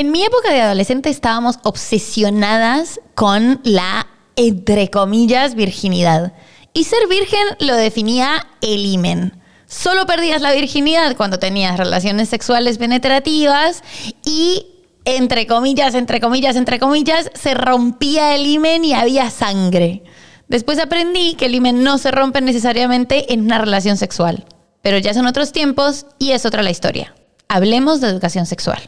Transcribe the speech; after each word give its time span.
En 0.00 0.12
mi 0.12 0.24
época 0.24 0.50
de 0.50 0.62
adolescente 0.62 1.10
estábamos 1.10 1.58
obsesionadas 1.62 3.00
con 3.14 3.60
la, 3.64 4.06
entre 4.34 4.88
comillas, 4.88 5.54
virginidad. 5.54 6.32
Y 6.72 6.84
ser 6.84 7.06
virgen 7.06 7.42
lo 7.58 7.76
definía 7.76 8.46
el 8.62 8.86
imen. 8.86 9.38
Solo 9.66 10.06
perdías 10.06 10.40
la 10.40 10.52
virginidad 10.52 11.18
cuando 11.18 11.38
tenías 11.38 11.76
relaciones 11.76 12.30
sexuales 12.30 12.78
penetrativas 12.78 13.84
y 14.24 14.68
entre 15.04 15.46
comillas, 15.46 15.94
entre 15.94 16.18
comillas, 16.18 16.56
entre 16.56 16.78
comillas, 16.78 17.30
se 17.34 17.52
rompía 17.52 18.34
el 18.34 18.46
imen 18.46 18.86
y 18.86 18.94
había 18.94 19.28
sangre. 19.28 20.02
Después 20.48 20.78
aprendí 20.78 21.34
que 21.34 21.44
el 21.44 21.56
imen 21.56 21.82
no 21.82 21.98
se 21.98 22.10
rompe 22.10 22.40
necesariamente 22.40 23.34
en 23.34 23.42
una 23.42 23.58
relación 23.58 23.98
sexual. 23.98 24.46
Pero 24.80 24.96
ya 24.96 25.12
son 25.12 25.26
otros 25.26 25.52
tiempos 25.52 26.06
y 26.18 26.30
es 26.30 26.46
otra 26.46 26.62
la 26.62 26.70
historia. 26.70 27.14
Hablemos 27.48 28.00
de 28.00 28.08
educación 28.08 28.46
sexual. 28.46 28.80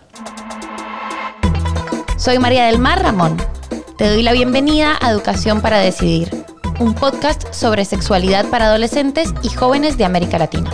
Soy 2.22 2.38
María 2.38 2.66
del 2.66 2.78
Mar 2.78 3.02
Ramón. 3.02 3.36
Te 3.98 4.08
doy 4.08 4.22
la 4.22 4.30
bienvenida 4.30 4.96
a 5.00 5.10
Educación 5.10 5.60
para 5.60 5.80
Decidir, 5.80 6.30
un 6.78 6.94
podcast 6.94 7.52
sobre 7.52 7.84
sexualidad 7.84 8.46
para 8.46 8.66
adolescentes 8.66 9.34
y 9.42 9.48
jóvenes 9.48 9.98
de 9.98 10.04
América 10.04 10.38
Latina. 10.38 10.70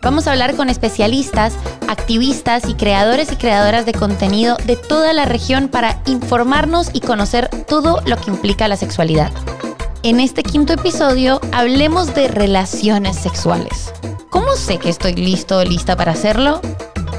Vamos 0.00 0.26
a 0.26 0.32
hablar 0.32 0.56
con 0.56 0.70
especialistas, 0.70 1.52
activistas 1.88 2.66
y 2.66 2.72
creadores 2.72 3.30
y 3.32 3.36
creadoras 3.36 3.84
de 3.84 3.92
contenido 3.92 4.56
de 4.64 4.76
toda 4.76 5.12
la 5.12 5.26
región 5.26 5.68
para 5.68 6.00
informarnos 6.06 6.88
y 6.94 7.00
conocer 7.00 7.50
todo 7.68 8.00
lo 8.06 8.16
que 8.16 8.30
implica 8.30 8.66
la 8.66 8.78
sexualidad. 8.78 9.30
En 10.02 10.20
este 10.20 10.42
quinto 10.42 10.72
episodio 10.72 11.38
hablemos 11.52 12.14
de 12.14 12.28
relaciones 12.28 13.16
sexuales. 13.16 13.92
¿Cómo 14.30 14.56
sé 14.56 14.78
que 14.78 14.88
estoy 14.88 15.16
listo 15.16 15.58
o 15.58 15.64
lista 15.64 15.96
para 15.96 16.12
hacerlo? 16.12 16.62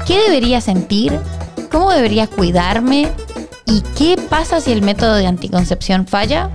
¿Qué 0.08 0.18
debería 0.18 0.60
sentir? 0.60 1.20
¿Cómo 1.72 1.90
debería 1.90 2.26
cuidarme? 2.26 3.08
¿Y 3.64 3.80
qué 3.96 4.20
pasa 4.28 4.60
si 4.60 4.72
el 4.72 4.82
método 4.82 5.14
de 5.14 5.26
anticoncepción 5.26 6.06
falla? 6.06 6.50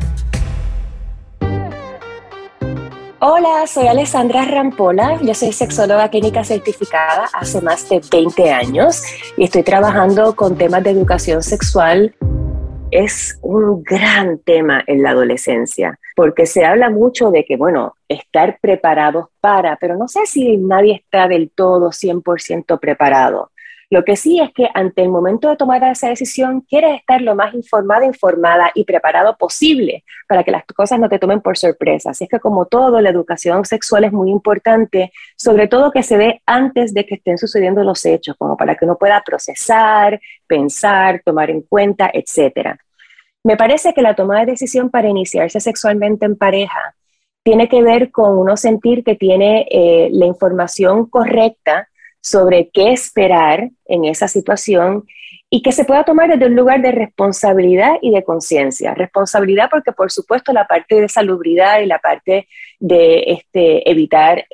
Hola, 3.19 3.65
soy 3.65 3.87
Alessandra 3.87 4.45
Rampola, 4.45 5.19
yo 5.23 5.33
soy 5.33 5.51
sexóloga 5.53 6.07
clínica 6.11 6.43
certificada 6.43 7.27
hace 7.33 7.61
más 7.61 7.89
de 7.89 7.99
20 8.11 8.51
años 8.51 9.01
y 9.35 9.45
estoy 9.45 9.63
trabajando 9.63 10.35
con 10.35 10.55
temas 10.55 10.83
de 10.83 10.91
educación 10.91 11.41
sexual. 11.41 12.15
Es 12.91 13.39
un 13.41 13.83
gran 13.83 14.37
tema 14.37 14.83
en 14.85 15.01
la 15.01 15.09
adolescencia, 15.09 15.99
porque 16.15 16.45
se 16.45 16.63
habla 16.63 16.91
mucho 16.91 17.31
de 17.31 17.43
que, 17.43 17.57
bueno, 17.57 17.95
estar 18.07 18.59
preparados 18.61 19.25
para, 19.41 19.77
pero 19.77 19.97
no 19.97 20.07
sé 20.07 20.27
si 20.27 20.57
nadie 20.57 21.01
está 21.03 21.27
del 21.27 21.49
todo 21.49 21.89
100% 21.89 22.79
preparado. 22.79 23.49
Lo 23.89 24.03
que 24.03 24.17
sí 24.17 24.39
es 24.41 24.51
que 24.51 24.67
ante 24.73 25.01
el 25.01 25.09
momento 25.09 25.49
de 25.49 25.55
tomar 25.55 25.81
esa 25.85 26.09
decisión, 26.09 26.61
quieres 26.61 26.99
estar 26.99 27.21
lo 27.21 27.35
más 27.35 27.53
informada, 27.53 28.05
informada 28.05 28.69
y 28.75 28.83
preparado 28.83 29.37
posible 29.37 30.03
para 30.27 30.43
que 30.43 30.51
las 30.51 30.65
cosas 30.65 30.99
no 30.99 31.07
te 31.07 31.19
tomen 31.19 31.39
por 31.39 31.57
sorpresa. 31.57 32.09
Así 32.09 32.25
es 32.25 32.29
que 32.29 32.39
como 32.39 32.65
todo, 32.65 32.99
la 32.99 33.09
educación 33.09 33.63
sexual 33.63 34.03
es 34.03 34.11
muy 34.11 34.29
importante, 34.29 35.13
sobre 35.37 35.69
todo 35.69 35.91
que 35.91 36.03
se 36.03 36.17
dé 36.17 36.41
antes 36.45 36.93
de 36.93 37.05
que 37.05 37.15
estén 37.15 37.37
sucediendo 37.37 37.81
los 37.83 38.05
hechos, 38.05 38.35
como 38.37 38.57
para 38.57 38.75
que 38.75 38.83
uno 38.83 38.97
pueda 38.97 39.23
procesar, 39.25 40.19
pensar, 40.47 41.21
tomar 41.23 41.49
en 41.49 41.61
cuenta, 41.61 42.11
etc. 42.13 42.75
Me 43.43 43.55
parece 43.55 43.93
que 43.93 44.01
la 44.01 44.15
toma 44.15 44.41
de 44.41 44.47
decisión 44.47 44.89
para 44.89 45.07
iniciarse 45.07 45.61
sexualmente 45.61 46.25
en 46.25 46.35
pareja 46.35 46.93
tiene 47.41 47.69
que 47.69 47.81
ver 47.81 48.11
con 48.11 48.37
uno 48.37 48.57
sentir 48.57 49.05
que 49.05 49.15
tiene 49.15 49.65
eh, 49.71 50.09
la 50.11 50.25
información 50.25 51.05
correcta 51.05 51.87
sobre 52.27 52.69
qué 52.73 52.91
esperar 52.91 53.69
en 53.85 54.05
esa 54.05 54.27
situación 54.27 55.05
y 55.49 55.61
que 55.61 55.71
se 55.71 55.85
pueda 55.85 56.03
tomar 56.03 56.29
desde 56.29 56.47
un 56.47 56.55
lugar 56.55 56.81
de 56.81 56.91
responsabilidad 56.91 57.95
y 58.01 58.11
de 58.11 58.23
conciencia. 58.23 58.93
Responsabilidad 58.93 59.69
porque, 59.71 59.93
por 59.93 60.11
supuesto, 60.11 60.51
la 60.51 60.67
parte 60.67 60.99
de 60.99 61.07
salubridad 61.07 61.79
y 61.79 61.85
la 61.85 61.99
parte 61.99 62.49
de 62.79 63.23
este, 63.27 63.89
evitar 63.89 64.45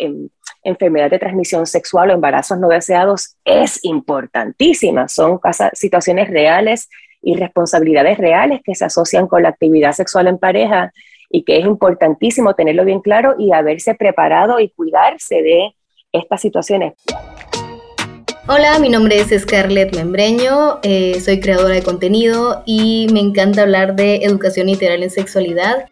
enfermedad 0.64 1.10
de 1.10 1.18
transmisión 1.18 1.66
sexual 1.66 2.12
o 2.12 2.14
embarazos 2.14 2.60
no 2.60 2.68
deseados 2.68 3.38
es 3.44 3.84
importantísima. 3.84 5.08
Son 5.08 5.40
situaciones 5.74 6.30
reales 6.30 6.90
y 7.24 7.36
responsabilidades 7.38 8.20
reales 8.20 8.62
que 8.64 8.76
se 8.76 8.86
asocian 8.86 9.28
con 9.28 9.42
la 9.42 9.50
actividad 9.50 9.94
sexual 9.94 10.28
en 10.28 10.38
pareja 10.38 10.94
y 11.28 11.44
que 11.44 11.58
es 11.58 11.66
importantísimo 11.66 12.54
tenerlo 12.54 12.86
bien 12.86 13.02
claro 13.02 13.34
y 13.40 13.52
haberse 13.52 13.96
preparado 13.96 14.60
y 14.60 14.70
cuidarse 14.70 15.42
de 15.42 15.76
estas 16.12 16.42
situaciones. 16.42 16.94
Hola, 18.46 18.78
mi 18.80 18.90
nombre 18.90 19.22
es 19.22 19.30
Scarlett 19.42 19.96
Membreño, 19.96 20.80
eh, 20.84 21.22
soy 21.22 21.40
creadora 21.40 21.76
de 21.76 21.82
contenido 21.82 22.62
y 22.66 23.08
me 23.14 23.22
encanta 23.22 23.62
hablar 23.62 23.96
de 23.96 24.16
educación 24.16 24.68
integral 24.68 25.02
en 25.02 25.12
sexualidad. 25.12 25.88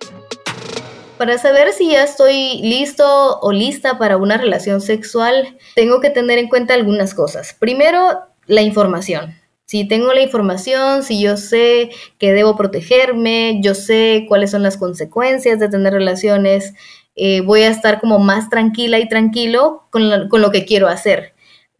Para 1.17 1.37
saber 1.37 1.71
si 1.71 1.91
ya 1.91 2.03
estoy 2.03 2.59
listo 2.61 3.39
o 3.39 3.53
lista 3.53 3.97
para 3.97 4.17
una 4.17 4.35
relación 4.37 4.81
sexual, 4.81 5.57
tengo 5.75 6.01
que 6.01 6.09
tener 6.09 6.39
en 6.39 6.49
cuenta 6.49 6.73
algunas 6.73 7.13
cosas. 7.13 7.55
Primero, 7.57 8.19
la 8.47 8.61
información. 8.61 9.33
Si 9.65 9.87
tengo 9.87 10.11
la 10.11 10.21
información, 10.21 11.03
si 11.03 11.21
yo 11.21 11.37
sé 11.37 11.91
que 12.17 12.33
debo 12.33 12.57
protegerme, 12.57 13.61
yo 13.63 13.75
sé 13.75 14.25
cuáles 14.27 14.51
son 14.51 14.61
las 14.61 14.75
consecuencias 14.75 15.57
de 15.57 15.69
tener 15.69 15.93
relaciones, 15.93 16.73
eh, 17.15 17.39
voy 17.39 17.61
a 17.61 17.69
estar 17.69 18.01
como 18.01 18.19
más 18.19 18.49
tranquila 18.49 18.99
y 18.99 19.07
tranquilo 19.07 19.87
con, 19.89 20.27
con 20.27 20.41
lo 20.41 20.51
que 20.51 20.65
quiero 20.65 20.89
hacer 20.89 21.30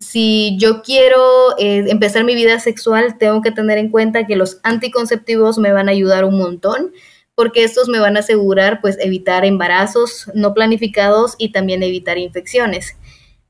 si 0.02 0.58
yo 0.58 0.82
quiero 0.82 1.58
eh, 1.60 1.86
empezar 1.88 2.24
mi 2.24 2.34
vida 2.34 2.60
sexual, 2.60 3.20
tengo 3.20 3.42
que 3.42 3.52
tener 3.52 3.78
en 3.78 3.90
cuenta 3.90 4.26
que 4.26 4.36
los 4.36 4.60
anticonceptivos 4.64 5.60
me 5.60 5.72
van 5.72 5.88
a 5.88 5.92
ayudar 5.92 6.26
un 6.26 6.40
montón 6.40 6.92
porque 7.36 7.64
estos 7.64 7.88
me 7.88 8.00
van 8.00 8.18
a 8.18 8.22
asegurar 8.22 8.82
pues 8.82 8.98
evitar 9.00 9.46
embarazos 9.46 10.30
no 10.34 10.54
planificados 10.54 11.36
y 11.38 11.52
también 11.52 11.84
evitar 11.84 12.18
infecciones. 12.18 12.98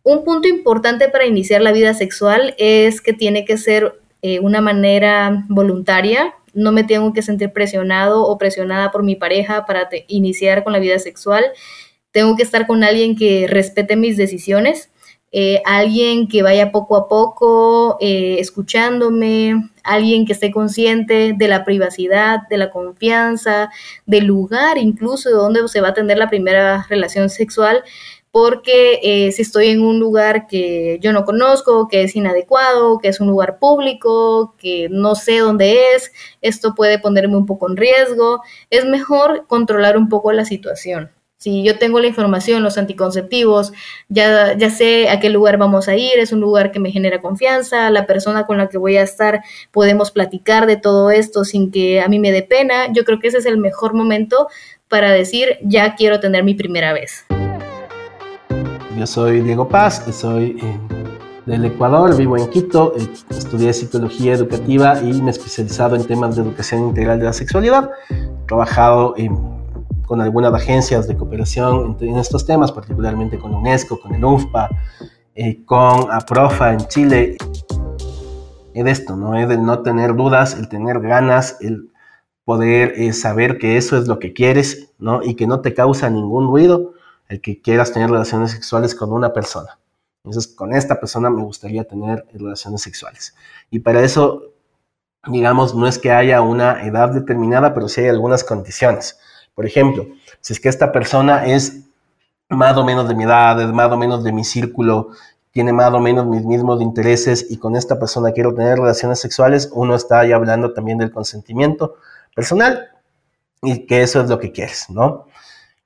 Un 0.03 0.25
punto 0.25 0.50
importante 0.50 1.07
para 1.07 1.25
iniciar 1.25 1.62
la 1.62 1.72
vida 1.72 1.94
sexual 1.94 2.53
es 2.57 3.01
que 3.01 3.13
tiene 3.13 3.45
que 3.45 3.57
ser 3.57 4.00
eh, 4.22 4.39
una 4.39 4.59
manera 4.59 5.45
voluntaria. 5.47 6.35
No 6.53 6.73
me 6.73 6.83
tengo 6.83 7.13
que 7.13 7.22
sentir 7.22 7.53
presionado 7.53 8.23
o 8.23 8.38
presionada 8.38 8.91
por 8.91 9.03
mi 9.03 9.16
pareja 9.16 9.66
para 9.66 9.88
iniciar 10.07 10.66
con 10.66 10.73
la 10.73 10.79
vida 10.79 11.00
sexual. 11.00 11.45
Tengo 12.12 12.35
que 12.35 12.44
estar 12.44 12.68
con 12.68 12.83
alguien 12.83 13.16
que 13.16 13.47
respete 13.47 13.95
mis 13.95 14.18
decisiones 14.18 14.91
eh, 15.34 15.62
alguien 15.66 16.28
que 16.28 16.44
vaya 16.44 16.72
poco 16.72 16.97
a 16.97 17.08
poco 17.08 17.97
eh, 18.02 18.38
escuchándome, 18.40 19.69
alguien 19.84 20.25
que 20.25 20.34
esté 20.34 20.52
consciente 20.52 21.34
de 21.38 21.47
la 21.47 21.64
privacidad, 21.64 22.47
de 22.50 22.58
la 22.58 22.69
confianza, 22.69 23.69
del 24.06 24.25
lugar 24.25 24.78
incluso 24.78 25.30
de 25.30 25.36
donde 25.36 25.68
se 25.69 25.81
va 25.81 25.90
a 25.90 25.94
tener 25.94 26.18
la 26.18 26.30
primera 26.30 26.86
relación 26.90 27.30
sexual, 27.30 27.84
porque 28.31 29.00
eh, 29.03 29.31
si 29.31 29.42
estoy 29.42 29.68
en 29.68 29.81
un 29.81 30.00
lugar 30.00 30.47
que 30.47 31.00
yo 31.02 31.14
no 31.14 31.25
conozco, 31.25 31.88
que 31.88 32.03
es 32.03 32.16
inadecuado, 32.16 33.00
que 33.00 33.09
es 33.09 33.19
un 33.19 33.28
lugar 33.28 33.59
público, 33.59 34.56
que 34.58 34.88
no 34.90 35.16
sé 35.16 35.40
dónde 35.40 35.94
es, 35.96 36.12
esto 36.42 36.74
puede 36.75 37.00
ponerme 37.00 37.38
un 37.38 37.46
poco 37.46 37.69
en 37.69 37.78
riesgo, 37.78 38.42
es 38.69 38.86
mejor 38.86 39.46
controlar 39.48 39.98
un 39.98 40.09
poco 40.09 40.31
la 40.31 40.46
situación. 40.46 41.12
Si 41.41 41.63
yo 41.63 41.79
tengo 41.79 42.00
la 42.00 42.06
información, 42.06 42.62
los 42.62 42.78
anticonceptivos, 42.78 43.74
ya, 44.09 44.56
ya 44.56 44.69
sé 44.69 45.09
a 45.09 45.19
qué 45.19 45.31
lugar 45.31 45.57
vamos 45.57 45.88
a 45.88 45.96
ir, 45.96 46.19
es 46.19 46.31
un 46.31 46.40
lugar 46.40 46.72
que 46.72 46.79
me 46.79 46.91
genera 46.91 47.19
confianza, 47.19 47.90
la 47.90 48.06
persona 48.06 48.46
con 48.46 48.59
la 48.59 48.69
que 48.69 48.78
voy 48.78 48.97
a 48.97 49.02
estar, 49.02 49.41
podemos 49.72 50.12
platicar 50.12 50.68
de 50.68 50.78
todo 50.78 51.09
esto 51.09 51.44
sin 51.44 51.72
que 51.72 52.00
a 52.00 52.07
mí 52.09 52.19
me 52.19 52.31
dé 52.31 52.44
pena, 52.44 52.94
yo 52.94 53.03
creo 53.06 53.18
que 53.18 53.30
ese 53.30 53.40
es 53.40 53.47
el 53.47 53.57
mejor 53.57 53.96
momento 53.96 54.50
para 54.88 55.09
decir, 55.09 55.57
ya 55.63 55.96
quiero 55.96 56.19
tener 56.19 56.44
mi 56.44 56.53
primera 56.53 56.94
vez. 56.94 57.25
Yo 58.96 59.07
soy 59.07 59.40
Diego 59.40 59.68
Paz, 59.68 60.06
soy 60.12 60.59
eh, 60.62 60.78
del 61.47 61.66
Ecuador, 61.66 62.16
vivo 62.16 62.38
en 62.38 62.51
Quito, 62.51 62.94
eh, 62.96 63.07
estudié 63.31 63.74
psicología 63.74 64.34
educativa 64.34 65.01
y 65.01 65.19
me 65.19 65.31
he 65.31 65.34
especializado 65.34 65.95
en 65.95 66.06
temas 66.06 66.36
de 66.36 66.44
educación 66.44 66.89
integral 66.89 67.18
de 67.18 67.25
la 67.25 67.33
sexualidad. 67.33 67.89
Trabajado 68.45 69.15
en 69.18 69.61
con 70.12 70.19
algunas 70.19 70.54
agencias 70.54 71.08
de 71.08 71.16
cooperación 71.16 71.96
en, 72.02 72.18
estos 72.18 72.46
temas, 72.46 72.74
particularmente 72.74 73.40
con 73.40 73.56
UNESCO, 73.56 73.98
con 73.98 74.13
el 74.13 74.25
UNFPA, 74.25 74.69
eh, 75.36 75.63
con 75.63 76.12
APROFA 76.12 76.74
en 76.74 76.86
Chile. 76.90 77.38
Es 78.74 78.86
esto, 78.88 79.16
¿no? 79.16 79.38
Es 79.40 79.48
de 79.48 79.58
no 79.58 79.84
tener 79.84 80.13
dudas, 80.13 80.56
el 80.56 80.68
tener 80.68 81.00
ganas, 81.00 81.56
el 81.62 81.94
poder 82.44 82.92
eh, 82.98 83.13
saber 83.13 83.58
que 83.58 83.78
eso 83.78 83.98
es 83.98 84.10
lo 84.10 84.19
que 84.19 84.34
quieres, 84.34 84.90
¿no? 85.00 85.24
Y 85.24 85.36
que 85.36 85.48
no 85.48 85.62
te 85.62 85.74
causa 85.74 86.10
ningún 86.10 86.48
ruido 86.50 86.92
el 87.30 87.40
que 87.40 87.62
quieras 87.62 87.94
tener 87.94 88.10
relaciones 88.10 88.52
sexuales 88.52 88.94
con 88.94 89.13
una 89.13 89.31
persona. 89.31 89.80
Entonces, 90.25 90.54
con 90.54 90.74
esta 90.74 91.00
persona 91.00 91.30
me 91.30 91.42
gustaría 91.42 91.86
tener 91.86 92.25
relaciones 92.34 92.81
sexuales. 92.81 93.34
Y 93.69 93.80
para 93.80 94.04
eso, 94.04 94.42
digamos, 95.25 95.74
no 95.74 95.88
es 95.88 95.98
que 95.98 96.12
haya 96.12 96.42
una 96.42 96.86
edad 96.86 97.12
determinada, 97.12 97.74
pero 97.74 97.88
sí 97.88 98.02
hay 98.02 98.10
algunas 98.10 98.44
condiciones. 98.44 99.18
Por 99.62 99.68
ejemplo, 99.68 100.08
si 100.40 100.54
es 100.54 100.60
que 100.60 100.69
esta 100.69 100.92
persona 100.92 101.46
es 101.46 101.81
más 102.50 102.75
o 102.78 102.84
menos 102.84 103.08
de 103.08 103.13
mi 103.13 103.25
edad, 103.25 103.62
es 103.62 103.72
más 103.72 103.92
o 103.92 103.96
menos 103.96 104.24
de 104.24 104.31
mi 104.31 104.44
círculo, 104.44 105.10
tiene 105.52 105.72
más 105.72 105.94
o 105.94 106.00
menos 106.00 106.25
mis 106.25 106.44
mismos 106.44 106.81
intereses 106.81 107.46
y 107.48 107.58
con 107.58 107.75
esta 107.75 108.00
persona 108.00 108.31
quiero 108.31 108.56
tener 108.56 108.80
relaciones 108.80 109.19
sexuales, 109.19 109.69
uno 109.72 109.94
está 109.94 110.22
ahí 110.22 110.31
hablando 110.31 110.74
también 110.74 110.98
del 110.98 111.12
consentimiento 111.12 111.98
personal 112.34 112.88
y 113.62 113.86
que 113.86 114.02
eso 114.02 114.19
es 114.19 114.31
lo 114.31 114.40
que 114.40 114.52
quieres, 114.52 114.90
¿no? 114.90 115.28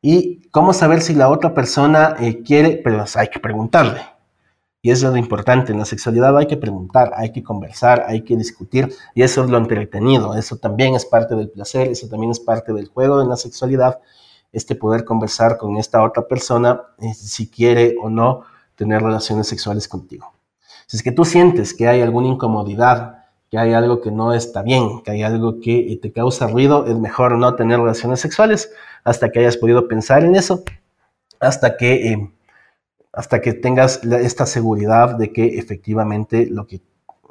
Y 0.02 0.48
cómo 0.52 0.72
saber 0.72 1.02
si 1.02 1.14
la 1.14 1.28
otra 1.28 1.54
persona 1.54 2.16
eh, 2.22 2.44
quiere, 2.44 2.80
pero 2.82 3.04
hay 3.16 3.28
que 3.28 3.42
preguntarle. 3.42 4.15
Y 4.86 4.92
eso 4.92 5.08
es 5.08 5.14
lo 5.14 5.18
importante, 5.18 5.72
en 5.72 5.80
la 5.80 5.86
sexualidad 5.86 6.38
hay 6.38 6.46
que 6.46 6.58
preguntar, 6.58 7.12
hay 7.16 7.32
que 7.32 7.42
conversar, 7.42 8.06
hay 8.08 8.22
que 8.22 8.38
discutir, 8.38 8.94
y 9.16 9.24
eso 9.24 9.44
es 9.44 9.50
lo 9.50 9.58
entretenido, 9.58 10.36
eso 10.36 10.58
también 10.58 10.94
es 10.94 11.06
parte 11.06 11.34
del 11.34 11.50
placer, 11.50 11.88
eso 11.88 12.08
también 12.08 12.30
es 12.30 12.40
parte 12.40 12.72
del 12.72 12.88
juego 12.90 13.20
en 13.20 13.28
la 13.28 13.36
sexualidad, 13.36 14.00
este 14.54 14.76
poder 14.76 15.04
conversar 15.04 15.58
con 15.58 15.78
esta 15.78 16.04
otra 16.04 16.28
persona 16.28 16.84
eh, 17.00 17.16
si 17.16 17.50
quiere 17.50 17.96
o 18.00 18.12
no 18.12 18.44
tener 18.76 19.02
relaciones 19.02 19.48
sexuales 19.48 19.88
contigo. 19.88 20.36
Si 20.86 20.98
es 20.98 21.02
que 21.02 21.12
tú 21.12 21.26
sientes 21.26 21.74
que 21.74 21.88
hay 21.88 22.02
alguna 22.02 22.28
incomodidad, 22.28 23.24
que 23.50 23.58
hay 23.58 23.74
algo 23.74 24.02
que 24.02 24.12
no 24.12 24.34
está 24.34 24.62
bien, 24.62 25.02
que 25.02 25.10
hay 25.10 25.24
algo 25.24 25.62
que 25.62 25.94
eh, 25.94 26.00
te 26.00 26.12
causa 26.12 26.46
ruido, 26.46 26.86
es 26.86 26.96
mejor 26.96 27.40
no 27.40 27.56
tener 27.56 27.80
relaciones 27.80 28.20
sexuales 28.20 28.72
hasta 29.04 29.32
que 29.32 29.40
hayas 29.40 29.58
podido 29.58 29.88
pensar 29.88 30.24
en 30.24 30.36
eso, 30.36 30.64
hasta 31.40 31.76
que, 31.76 32.12
eh, 32.12 32.32
hasta 33.16 33.42
que 33.42 33.54
tengas 33.54 34.04
esta 34.04 34.46
seguridad 34.46 35.16
de 35.16 35.32
que 35.32 35.58
efectivamente 35.58 36.48
lo 36.50 36.68
que, 36.68 36.82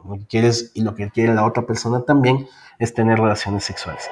lo 0.04 0.14
que 0.14 0.26
quieres 0.26 0.72
y 0.74 0.82
lo 0.82 0.94
que 0.94 1.10
quiere 1.10 1.34
la 1.34 1.44
otra 1.44 1.66
persona 1.66 2.02
también 2.02 2.46
es 2.78 2.94
tener 2.94 3.18
relaciones 3.18 3.64
sexuales. 3.64 4.08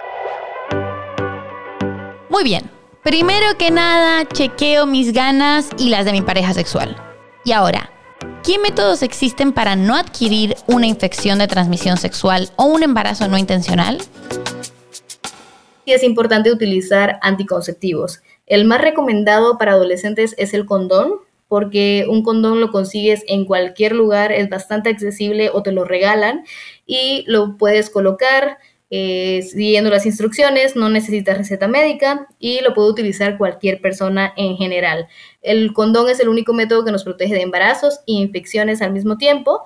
Muy 2.28 2.44
bien. 2.44 2.70
Primero 3.02 3.58
que 3.58 3.70
nada, 3.70 4.28
chequeo 4.28 4.86
mis 4.86 5.12
ganas 5.12 5.70
y 5.76 5.88
las 5.88 6.04
de 6.04 6.12
mi 6.12 6.22
pareja 6.22 6.54
sexual. 6.54 6.96
Y 7.44 7.50
ahora, 7.50 7.90
¿qué 8.44 8.58
métodos 8.60 9.02
existen 9.02 9.52
para 9.52 9.74
no 9.74 9.96
adquirir 9.96 10.54
una 10.68 10.86
infección 10.86 11.40
de 11.40 11.48
transmisión 11.48 11.96
sexual 11.96 12.50
o 12.56 12.66
un 12.66 12.84
embarazo 12.84 13.26
no 13.26 13.38
intencional? 13.38 13.98
Es 15.84 16.04
importante 16.04 16.52
utilizar 16.52 17.18
anticonceptivos. 17.22 18.22
El 18.46 18.66
más 18.66 18.80
recomendado 18.80 19.58
para 19.58 19.72
adolescentes 19.72 20.36
es 20.38 20.54
el 20.54 20.64
condón, 20.64 21.14
porque 21.52 22.06
un 22.08 22.22
condón 22.22 22.62
lo 22.62 22.70
consigues 22.70 23.24
en 23.28 23.44
cualquier 23.44 23.92
lugar, 23.92 24.32
es 24.32 24.48
bastante 24.48 24.88
accesible 24.88 25.50
o 25.52 25.62
te 25.62 25.70
lo 25.70 25.84
regalan 25.84 26.44
y 26.86 27.24
lo 27.26 27.58
puedes 27.58 27.90
colocar 27.90 28.56
eh, 28.88 29.42
siguiendo 29.42 29.90
las 29.90 30.06
instrucciones, 30.06 30.76
no 30.76 30.88
necesita 30.88 31.34
receta 31.34 31.68
médica 31.68 32.26
y 32.38 32.62
lo 32.62 32.72
puede 32.72 32.88
utilizar 32.88 33.36
cualquier 33.36 33.82
persona 33.82 34.32
en 34.38 34.56
general. 34.56 35.08
El 35.42 35.74
condón 35.74 36.08
es 36.08 36.20
el 36.20 36.30
único 36.30 36.54
método 36.54 36.86
que 36.86 36.92
nos 36.92 37.04
protege 37.04 37.34
de 37.34 37.42
embarazos 37.42 37.98
e 38.06 38.12
infecciones 38.12 38.80
al 38.80 38.92
mismo 38.92 39.18
tiempo. 39.18 39.60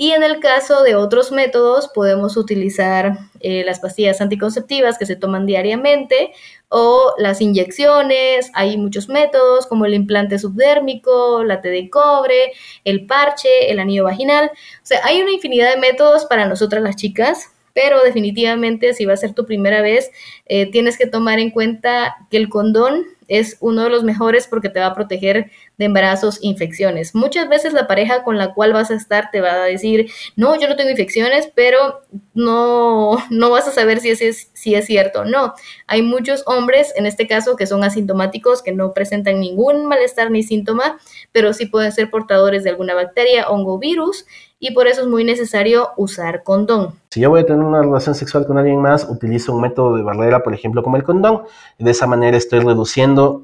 Y 0.00 0.12
en 0.12 0.22
el 0.22 0.38
caso 0.38 0.84
de 0.84 0.94
otros 0.94 1.32
métodos, 1.32 1.88
podemos 1.88 2.36
utilizar 2.36 3.18
eh, 3.40 3.64
las 3.64 3.80
pastillas 3.80 4.20
anticonceptivas 4.20 4.96
que 4.96 5.06
se 5.06 5.16
toman 5.16 5.44
diariamente 5.44 6.32
o 6.68 7.14
las 7.18 7.40
inyecciones. 7.40 8.48
Hay 8.54 8.76
muchos 8.76 9.08
métodos 9.08 9.66
como 9.66 9.86
el 9.86 9.94
implante 9.94 10.38
subdérmico, 10.38 11.42
la 11.42 11.60
T 11.60 11.68
de 11.68 11.90
cobre, 11.90 12.52
el 12.84 13.06
parche, 13.06 13.72
el 13.72 13.80
anillo 13.80 14.04
vaginal. 14.04 14.52
O 14.54 14.86
sea, 14.86 15.00
hay 15.02 15.20
una 15.20 15.32
infinidad 15.32 15.74
de 15.74 15.80
métodos 15.80 16.26
para 16.26 16.46
nosotras 16.46 16.80
las 16.80 16.94
chicas 16.94 17.50
pero 17.74 18.02
definitivamente 18.02 18.92
si 18.92 19.04
va 19.04 19.12
a 19.12 19.16
ser 19.16 19.34
tu 19.34 19.46
primera 19.46 19.82
vez, 19.82 20.10
eh, 20.46 20.68
tienes 20.68 20.98
que 20.98 21.06
tomar 21.06 21.38
en 21.38 21.50
cuenta 21.50 22.16
que 22.28 22.36
el 22.36 22.48
condón 22.48 23.06
es 23.28 23.56
uno 23.60 23.84
de 23.84 23.90
los 23.90 24.02
mejores 24.02 24.46
porque 24.46 24.68
te 24.68 24.80
va 24.80 24.86
a 24.86 24.94
proteger 24.94 25.50
de 25.76 25.84
embarazos, 25.84 26.38
infecciones. 26.42 27.14
Muchas 27.14 27.48
veces 27.48 27.72
la 27.72 27.86
pareja 27.86 28.24
con 28.24 28.38
la 28.38 28.54
cual 28.54 28.72
vas 28.72 28.90
a 28.90 28.94
estar 28.94 29.30
te 29.30 29.40
va 29.40 29.52
a 29.52 29.64
decir, 29.66 30.10
no, 30.34 30.58
yo 30.58 30.68
no 30.68 30.76
tengo 30.76 30.90
infecciones, 30.90 31.50
pero 31.54 32.00
no, 32.34 33.18
no 33.30 33.50
vas 33.50 33.68
a 33.68 33.72
saber 33.72 34.00
si 34.00 34.10
es, 34.10 34.50
si 34.52 34.74
es 34.74 34.86
cierto 34.86 35.18
no. 35.24 35.54
Hay 35.86 36.02
muchos 36.02 36.42
hombres, 36.46 36.92
en 36.96 37.06
este 37.06 37.26
caso, 37.26 37.56
que 37.56 37.66
son 37.66 37.84
asintomáticos, 37.84 38.62
que 38.62 38.72
no 38.72 38.92
presentan 38.92 39.40
ningún 39.40 39.86
malestar 39.86 40.30
ni 40.30 40.42
síntoma, 40.42 40.98
pero 41.32 41.52
sí 41.52 41.66
pueden 41.66 41.92
ser 41.92 42.10
portadores 42.10 42.64
de 42.64 42.70
alguna 42.70 42.94
bacteria, 42.94 43.48
hongo, 43.48 43.78
virus, 43.78 44.26
y 44.58 44.72
por 44.72 44.86
eso 44.88 45.02
es 45.02 45.06
muy 45.06 45.24
necesario 45.24 45.90
usar 45.96 46.42
condón. 46.42 46.94
Si 47.10 47.20
yo 47.20 47.30
voy 47.30 47.40
a 47.40 47.46
tener 47.46 47.62
una 47.62 47.80
relación 47.80 48.14
sexual 48.14 48.46
con 48.46 48.58
alguien 48.58 48.80
más, 48.80 49.06
utilizo 49.08 49.54
un 49.54 49.60
método 49.60 49.96
de 49.96 50.02
barrera, 50.02 50.42
por 50.42 50.54
ejemplo, 50.54 50.82
como 50.82 50.96
el 50.96 51.04
condón, 51.04 51.42
de 51.78 51.90
esa 51.90 52.06
manera 52.06 52.36
estoy 52.36 52.60
reduciendo 52.60 53.42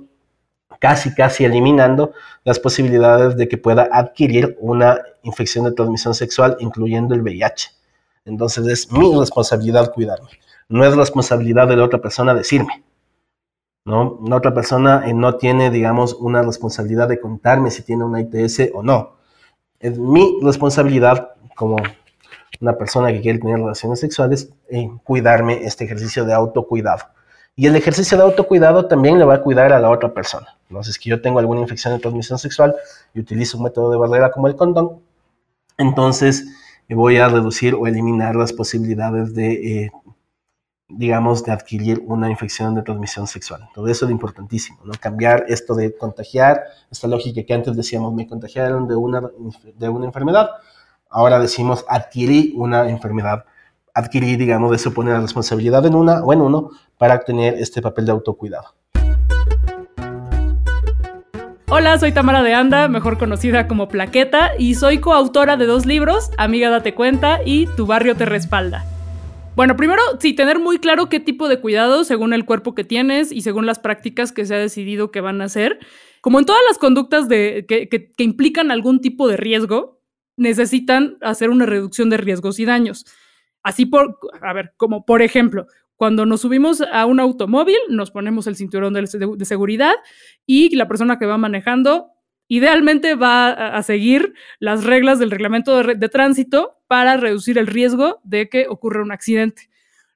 casi, 0.81 1.15
casi 1.15 1.45
eliminando 1.45 2.13
las 2.43 2.59
posibilidades 2.59 3.37
de 3.37 3.49
que 3.49 3.59
pueda 3.59 3.89
adquirir 3.93 4.57
una 4.61 5.01
infección 5.23 5.65
de 5.65 5.73
transmisión 5.73 6.15
sexual, 6.15 6.57
incluyendo 6.59 7.15
el 7.15 7.23
VIH. 7.23 7.71
Entonces 8.25 8.67
es 8.67 8.93
mi 8.93 9.17
responsabilidad 9.19 9.93
cuidarme. 9.93 10.31
No 10.69 10.85
es 10.85 10.97
responsabilidad 10.97 11.69
de 11.69 11.77
la 11.77 11.85
otra 11.85 12.01
persona 12.01 12.35
decirme. 12.35 12.83
¿no? 13.85 14.19
La 14.27 14.37
otra 14.37 14.55
persona 14.55 15.05
eh, 15.07 15.15
no 15.15 15.37
tiene, 15.37 15.71
digamos, 15.71 16.15
una 16.15 16.43
responsabilidad 16.43 17.09
de 17.09 17.21
contarme 17.21 17.71
si 17.71 17.83
tiene 17.83 18.05
una 18.05 18.21
ITS 18.21 18.71
o 18.75 18.83
no. 18.83 19.17
Es 19.85 19.99
mi 19.99 20.39
responsabilidad 20.41 21.33
como 21.55 21.77
una 22.59 22.73
persona 22.79 23.13
que 23.13 23.21
quiere 23.21 23.39
tener 23.39 23.59
relaciones 23.59 24.01
sexuales 24.01 24.49
en 24.71 24.97
cuidarme 24.97 25.63
este 25.67 25.85
ejercicio 25.85 26.25
de 26.25 26.33
autocuidado. 26.33 27.03
Y 27.55 27.67
el 27.67 27.77
ejercicio 27.77 28.17
de 28.17 28.25
autocuidado 28.25 28.87
también 28.87 29.19
le 29.19 29.27
va 29.27 29.35
a 29.35 29.43
cuidar 29.43 29.75
a 29.75 29.79
la 29.79 29.91
otra 29.91 30.15
persona. 30.15 30.57
Entonces, 30.71 30.99
que 30.99 31.11
yo 31.11 31.21
tengo 31.21 31.39
alguna 31.39 31.61
infección 31.61 31.93
de 31.93 32.01
transmisión 32.01 32.39
sexual 32.39 32.75
y 33.13 33.21
utilizo 33.21 33.59
un 33.59 33.65
método 33.65 33.91
de 33.91 33.99
barrera 33.99 34.31
como 34.31 34.49
el 34.49 34.57
condón, 34.57 35.03
entonces 35.77 36.47
voy 36.89 37.19
a 37.19 37.29
reducir 37.29 37.75
o 37.75 37.87
eliminar 37.87 38.37
las 38.37 38.55
posibilidades 38.55 39.35
de, 39.35 39.53
eh, 39.53 39.91
digamos, 40.89 41.45
de 41.45 41.53
adquirir 41.53 42.03
una 42.07 42.31
infección 42.31 42.75
de 42.75 42.83
transmisión 42.83 43.27
sexual. 43.27 43.65
Entonces, 43.69 43.97
eso 43.97 44.05
es 44.07 44.13
importantísimo, 44.13 44.81
¿no? 44.85 44.93
Cambiar 45.01 45.45
esto 45.49 45.75
de 45.75 45.97
contagiar, 45.97 46.63
esta 46.91 47.09
lógica 47.09 47.43
que 47.43 47.55
antes 47.55 47.75
decíamos, 47.77 48.15
me 48.15 48.27
contagiaron 48.27 48.87
de 48.87 48.95
una, 48.95 49.23
de 49.77 49.89
una 49.89 50.07
enfermedad, 50.07 50.51
ahora 51.09 51.39
decimos 51.39 51.85
adquirí 51.89 52.53
una 52.57 52.89
enfermedad 52.89 53.45
adquirir, 53.95 54.37
digamos, 54.39 54.73
de 54.73 54.79
suponer 54.79 55.15
la 55.15 55.21
responsabilidad 55.21 55.87
en 55.87 55.95
una 55.95 56.23
o 56.25 56.33
en 56.33 56.41
uno 56.41 56.71
para 56.99 57.21
tener 57.21 57.55
este 57.55 57.81
papel 57.81 58.07
de 58.07 58.13
autocuidado. 58.13 58.75
Hola, 61.71 61.99
soy 61.99 62.13
Tamara 62.13 62.43
de 62.43 62.55
Anda, 62.55 62.89
mejor 62.89 63.19
conocida 63.19 63.67
como 63.67 63.89
Plaqueta, 63.89 64.51
y 64.59 64.75
soy 64.75 64.99
coautora 64.99 65.57
de 65.57 65.67
dos 65.67 65.87
libros, 65.87 66.31
Amiga 66.39 66.71
Date 66.71 66.95
Cuenta 66.95 67.41
y 67.45 67.67
Tu 67.69 67.87
Barrio 67.87 68.17
Te 68.17 68.27
Respalda. 68.27 68.85
Bueno, 69.57 69.77
primero, 69.77 70.03
sí, 70.19 70.35
tener 70.35 70.59
muy 70.59 70.79
claro 70.79 71.09
qué 71.09 71.21
tipo 71.21 71.49
de 71.49 71.61
cuidado 71.61 72.03
según 72.03 72.33
el 72.33 72.45
cuerpo 72.45 72.75
que 72.75 72.83
tienes 72.83 73.31
y 73.31 73.43
según 73.43 73.67
las 73.67 73.79
prácticas 73.79 74.33
que 74.33 74.47
se 74.47 74.55
ha 74.55 74.59
decidido 74.59 75.13
que 75.13 75.21
van 75.21 75.41
a 75.41 75.45
hacer. 75.45 75.79
Como 76.21 76.41
en 76.41 76.45
todas 76.45 76.63
las 76.69 76.79
conductas 76.79 77.29
de, 77.29 77.65
que, 77.69 77.89
que 77.89 78.25
implican 78.25 78.71
algún 78.71 79.01
tipo 79.01 79.29
de 79.29 79.37
riesgo, 79.37 80.01
necesitan 80.37 81.19
hacer 81.21 81.51
una 81.51 81.67
reducción 81.67 82.11
de 82.11 82.17
riesgos 82.17 82.59
y 82.59 82.65
daños. 82.65 83.07
Así 83.63 83.87
por, 83.87 84.19
a 84.43 84.53
ver, 84.53 84.75
como 84.77 85.07
por 85.07 85.23
ejemplo, 85.23 85.67
cuando 85.97 86.27
nos 86.27 86.41
subimos 86.41 86.81
a 86.81 87.07
un 87.07 87.21
automóvil, 87.21 87.79
nos 87.89 88.11
ponemos 88.11 88.47
el 88.47 88.57
cinturón 88.57 88.95
de, 88.95 89.45
seguridad 89.45 89.95
y 90.45 90.75
la 90.75 90.89
persona 90.89 91.19
que 91.19 91.27
va 91.27 91.39
manejando 91.39 92.09
idealmente 92.57 93.17
va 93.17 93.51
a, 93.51 93.83
seguir 93.83 94.35
las 94.61 94.85
reglas 94.85 95.19
del 95.19 95.31
reglamento 95.31 95.83
de, 95.83 96.09
tránsito 96.09 96.79
para 96.87 97.17
reducir 97.17 97.59
el 97.59 97.67
riesgo 97.67 98.21
de 98.23 98.49
que 98.49 98.67
ocurra 98.69 99.03
un 99.03 99.11
accidente. 99.11 99.69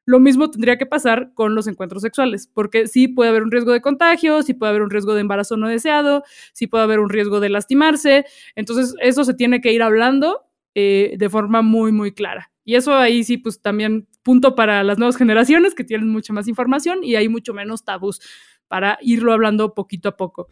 Lo 0.05 0.21
mismo 0.21 0.49
tendría 0.51 0.79
que 0.79 0.87
pasar 0.87 1.33
con 1.35 1.55
los 1.55 1.67
encuentros 1.67 2.03
sexuales, 2.03 2.49
porque 2.53 2.87
sí 2.87 3.09
puede 3.09 3.31
haber 3.31 3.43
un 3.43 3.51
riesgo 3.51 3.73
de 3.73 3.83
contagio, 3.83 4.43
sí 4.43 4.55
puede 4.55 4.71
haber 4.71 4.83
un 4.83 4.91
riesgo 4.91 5.15
de 5.15 5.21
embarazo 5.21 5.57
no 5.57 5.69
deseado, 5.69 6.23
sí 6.53 6.67
puede 6.67 6.85
haber 6.85 7.01
un 7.01 7.11
riesgo 7.11 7.41
de 7.41 7.49
lastimarse. 7.49 8.25
Entonces, 8.55 8.95
eso 9.01 9.25
se 9.25 9.35
tiene 9.35 9.61
que 9.61 9.73
ir 9.73 9.83
hablando 9.83 10.47
eh, 10.75 11.17
de 11.19 11.29
forma 11.29 11.61
muy, 11.61 11.93
muy 11.93 12.13
clara. 12.13 12.53
Y 12.65 12.77
eso 12.77 12.95
ahí 12.95 13.25
sí, 13.25 13.37
pues 13.37 13.61
también 13.61 14.07
punto 14.23 14.55
para 14.55 14.85
las 14.85 14.99
nuevas 14.99 15.17
generaciones 15.17 15.75
que 15.75 15.85
tienen 15.85 16.09
mucha 16.09 16.33
más 16.33 16.47
información 16.47 17.03
y 17.03 17.17
hay 17.17 17.29
mucho 17.29 17.53
menos 17.53 17.85
tabús 17.85 18.21
para 18.69 18.99
irlo 19.01 19.33
hablando 19.33 19.75
poquito 19.75 20.11
a 20.11 20.17
poco. 20.17 20.49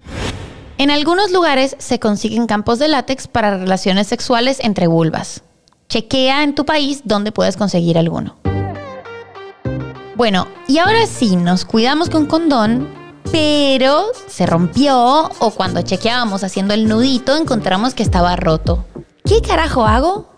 En 0.78 0.90
algunos 0.90 1.33
lugares 1.33 1.75
se 1.78 1.99
consiguen 1.99 2.47
campos 2.47 2.78
de 2.78 2.88
látex 2.88 3.28
para 3.28 3.56
relaciones 3.56 4.09
sexuales 4.09 4.59
entre 4.61 4.87
vulvas. 4.87 5.42
Chequea 5.88 6.42
en 6.42 6.54
tu 6.54 6.66
país 6.66 7.00
dónde 7.04 7.33
puedes 7.33 7.56
conseguir 7.56 7.97
alguno. 7.97 8.37
Bueno, 10.16 10.49
y 10.68 10.76
ahora 10.78 11.06
sí, 11.06 11.37
nos 11.37 11.64
cuidamos 11.64 12.11
con 12.11 12.26
condón, 12.26 12.88
pero 13.33 14.04
se 14.28 14.45
rompió 14.45 15.30
o 15.38 15.50
cuando 15.52 15.80
chequeábamos 15.80 16.45
haciendo 16.45 16.75
el 16.75 16.88
nudito 16.88 17.37
encontramos 17.37 17.95
que 17.95 18.02
estaba 18.02 18.37
roto. 18.37 18.85
¿Qué 19.25 19.40
carajo 19.40 19.87
hago? 19.87 20.36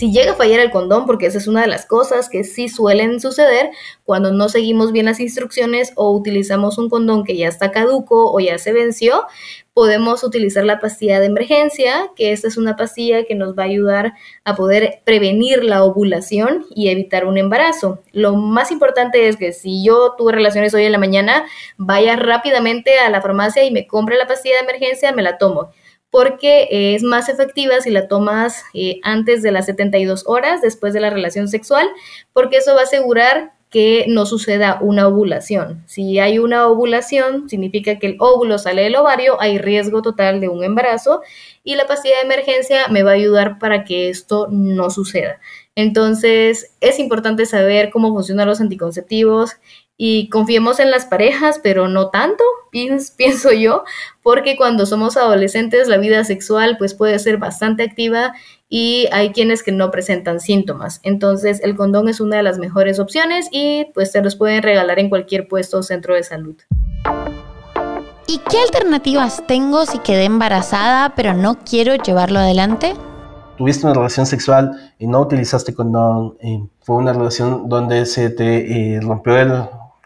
Si 0.00 0.10
llega 0.10 0.32
a 0.32 0.34
fallar 0.34 0.60
el 0.60 0.70
condón, 0.70 1.04
porque 1.04 1.26
esa 1.26 1.36
es 1.36 1.46
una 1.46 1.60
de 1.60 1.66
las 1.66 1.84
cosas 1.84 2.30
que 2.30 2.42
sí 2.42 2.70
suelen 2.70 3.20
suceder 3.20 3.68
cuando 4.02 4.32
no 4.32 4.48
seguimos 4.48 4.92
bien 4.92 5.04
las 5.04 5.20
instrucciones 5.20 5.92
o 5.94 6.10
utilizamos 6.12 6.78
un 6.78 6.88
condón 6.88 7.22
que 7.22 7.36
ya 7.36 7.48
está 7.48 7.70
caduco 7.70 8.32
o 8.32 8.40
ya 8.40 8.56
se 8.56 8.72
venció, 8.72 9.26
podemos 9.74 10.24
utilizar 10.24 10.64
la 10.64 10.78
pastilla 10.78 11.20
de 11.20 11.26
emergencia, 11.26 12.12
que 12.16 12.32
esta 12.32 12.48
es 12.48 12.56
una 12.56 12.76
pastilla 12.76 13.24
que 13.24 13.34
nos 13.34 13.54
va 13.54 13.64
a 13.64 13.66
ayudar 13.66 14.14
a 14.44 14.56
poder 14.56 15.02
prevenir 15.04 15.64
la 15.64 15.84
ovulación 15.84 16.64
y 16.74 16.88
evitar 16.88 17.26
un 17.26 17.36
embarazo. 17.36 18.00
Lo 18.12 18.34
más 18.36 18.70
importante 18.70 19.28
es 19.28 19.36
que 19.36 19.52
si 19.52 19.84
yo 19.84 20.14
tuve 20.16 20.32
relaciones 20.32 20.72
hoy 20.72 20.84
en 20.84 20.92
la 20.92 20.98
mañana, 20.98 21.44
vaya 21.76 22.16
rápidamente 22.16 22.98
a 23.00 23.10
la 23.10 23.20
farmacia 23.20 23.64
y 23.64 23.70
me 23.70 23.86
compre 23.86 24.16
la 24.16 24.26
pastilla 24.26 24.54
de 24.54 24.62
emergencia, 24.62 25.12
me 25.12 25.20
la 25.20 25.36
tomo 25.36 25.72
porque 26.10 26.94
es 26.94 27.02
más 27.02 27.28
efectiva 27.28 27.80
si 27.80 27.90
la 27.90 28.08
tomas 28.08 28.64
eh, 28.74 29.00
antes 29.02 29.42
de 29.42 29.52
las 29.52 29.66
72 29.66 30.24
horas 30.26 30.60
después 30.60 30.92
de 30.92 31.00
la 31.00 31.10
relación 31.10 31.48
sexual, 31.48 31.88
porque 32.32 32.56
eso 32.58 32.74
va 32.74 32.80
a 32.80 32.84
asegurar 32.84 33.52
que 33.70 34.04
no 34.08 34.26
suceda 34.26 34.78
una 34.80 35.06
ovulación. 35.06 35.84
Si 35.86 36.18
hay 36.18 36.40
una 36.40 36.66
ovulación, 36.66 37.48
significa 37.48 38.00
que 38.00 38.08
el 38.08 38.16
óvulo 38.18 38.58
sale 38.58 38.82
del 38.82 38.96
ovario, 38.96 39.40
hay 39.40 39.58
riesgo 39.58 40.02
total 40.02 40.40
de 40.40 40.48
un 40.48 40.64
embarazo 40.64 41.22
y 41.62 41.76
la 41.76 41.86
pastilla 41.86 42.16
de 42.16 42.22
emergencia 42.22 42.88
me 42.88 43.04
va 43.04 43.12
a 43.12 43.14
ayudar 43.14 43.60
para 43.60 43.84
que 43.84 44.08
esto 44.08 44.48
no 44.50 44.90
suceda. 44.90 45.38
Entonces, 45.76 46.74
es 46.80 46.98
importante 46.98 47.46
saber 47.46 47.90
cómo 47.90 48.12
funcionan 48.12 48.48
los 48.48 48.60
anticonceptivos 48.60 49.52
y 50.02 50.30
confiemos 50.30 50.80
en 50.80 50.90
las 50.90 51.04
parejas, 51.04 51.60
pero 51.62 51.86
no 51.86 52.08
tanto, 52.08 52.42
pienso 52.72 53.52
yo, 53.52 53.84
porque 54.22 54.56
cuando 54.56 54.86
somos 54.86 55.18
adolescentes 55.18 55.88
la 55.88 55.98
vida 55.98 56.24
sexual 56.24 56.76
pues 56.78 56.94
puede 56.94 57.18
ser 57.18 57.36
bastante 57.36 57.82
activa 57.82 58.32
y 58.70 59.08
hay 59.12 59.32
quienes 59.32 59.62
que 59.62 59.72
no 59.72 59.90
presentan 59.90 60.40
síntomas. 60.40 61.00
Entonces 61.02 61.60
el 61.62 61.76
condón 61.76 62.08
es 62.08 62.18
una 62.18 62.38
de 62.38 62.42
las 62.42 62.58
mejores 62.58 62.98
opciones 62.98 63.48
y 63.52 63.88
pues 63.92 64.10
se 64.10 64.22
los 64.22 64.36
pueden 64.36 64.62
regalar 64.62 64.98
en 64.98 65.10
cualquier 65.10 65.48
puesto 65.48 65.80
o 65.80 65.82
centro 65.82 66.14
de 66.14 66.22
salud. 66.22 66.56
¿Y 68.26 68.38
qué 68.48 68.56
alternativas 68.58 69.46
tengo 69.46 69.84
si 69.84 69.98
quedé 69.98 70.24
embarazada 70.24 71.14
pero 71.14 71.34
no 71.34 71.58
quiero 71.58 71.94
llevarlo 71.96 72.38
adelante? 72.38 72.94
Tuviste 73.58 73.84
una 73.84 73.92
relación 73.92 74.24
sexual 74.24 74.94
y 74.98 75.06
no 75.06 75.20
utilizaste 75.20 75.74
condón, 75.74 76.38
y 76.42 76.62
fue 76.80 76.96
una 76.96 77.12
relación 77.12 77.68
donde 77.68 78.06
se 78.06 78.30
te 78.30 78.94
eh, 78.94 79.00
rompió 79.02 79.36
el 79.36 79.52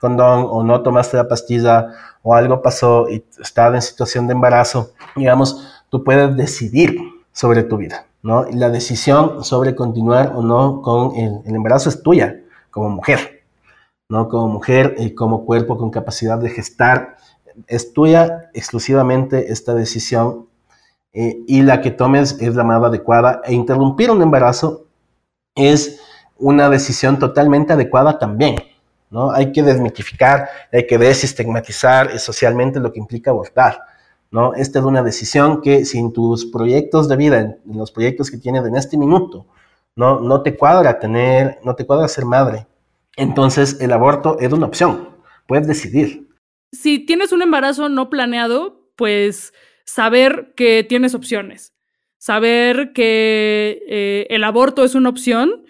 condón 0.05 0.47
o 0.51 0.63
no 0.63 0.83
tomaste 0.83 1.17
la 1.17 1.27
pastilla 1.27 1.89
o 2.23 2.35
algo 2.35 2.61
pasó 2.61 3.09
y 3.09 3.25
estás 3.41 3.75
en 3.75 3.81
situación 3.81 4.27
de 4.27 4.35
embarazo, 4.35 4.93
digamos, 5.17 5.83
tú 5.89 6.05
puedes 6.05 6.37
decidir 6.37 6.99
sobre 7.33 7.63
tu 7.63 7.79
vida. 7.79 8.07
¿no? 8.23 8.45
La 8.53 8.69
decisión 8.69 9.43
sobre 9.43 9.75
continuar 9.75 10.33
o 10.35 10.43
no 10.43 10.83
con 10.83 11.17
el, 11.17 11.41
embarazo 11.47 11.89
es 11.89 12.03
tuya, 12.03 12.43
como 12.71 12.91
mujer, 12.91 13.45
¿no? 14.11 14.29
Como 14.29 14.49
mujer 14.49 14.95
y 14.99 15.15
como 15.15 15.47
cuerpo 15.47 15.79
con 15.79 15.91
capacidad 15.91 16.39
de 16.39 16.51
gestar, 16.51 17.17
es 17.67 17.95
tuya 17.95 18.51
exclusivamente 18.53 19.53
esta 19.53 19.75
decisión 19.75 20.49
eh, 21.15 21.39
y 21.47 21.63
la 21.63 21.81
que 21.81 21.91
tomes 21.91 22.37
es 22.41 22.55
la 22.55 22.65
más 22.65 22.83
adecuada. 22.83 23.41
E 23.45 23.55
interrumpir 23.55 24.11
un 24.11 24.21
embarazo 24.21 24.87
es 25.55 26.01
una 26.37 26.69
decisión 26.69 27.19
totalmente 27.19 27.73
adecuada 27.73 28.19
también, 28.19 28.57
¿no? 29.15 29.31
Hay 29.31 29.53
que 29.53 29.63
desmitificar, 29.63 30.49
hay 30.73 30.89
que 30.89 30.99
desestigmatizar 30.99 32.19
socialmente 32.19 32.81
lo 32.81 32.93
que 32.93 32.99
implica 32.99 33.31
abortar. 33.31 33.79
¿no? 34.33 34.55
Esta 34.55 34.81
es 34.81 34.85
una 34.85 35.05
decisión 35.05 35.63
que 35.63 35.85
sin 35.85 36.13
tus 36.13 36.47
proyectos 36.47 37.09
de 37.09 37.17
vida, 37.17 37.39
en, 37.39 37.57
los 37.79 37.93
proyectos 37.93 38.29
que 38.29 38.39
tienes 38.39 38.67
en 38.67 38.75
este 38.75 38.99
minuto, 38.99 39.47
no, 39.95 40.19
no 40.19 40.43
te 40.43 40.57
cuadra 40.57 40.99
tener, 40.99 41.61
no 41.63 41.77
te 41.77 41.87
cuadra 41.87 42.09
ser 42.09 42.25
madre. 42.25 42.67
Entonces 43.17 43.81
el 43.81 43.93
aborto 43.93 44.37
es 44.41 44.53
una 44.53 44.67
opción, 44.67 45.11
puedes 45.47 45.69
decidir. 45.69 46.29
Si 46.73 46.99
tienes 46.99 47.31
un 47.31 47.43
embarazo 47.43 47.89
no 47.89 48.11
planeado, 48.11 48.91
pues 48.97 49.53
saber 49.85 50.55
que 50.57 50.83
tienes 50.83 51.15
opciones, 51.15 51.73
saber 52.19 52.93
que 52.93 53.85
eh, 53.89 54.27
el 54.31 54.43
aborto 54.43 54.83
es 54.83 54.97
una 54.97 55.11
opción, 55.11 55.65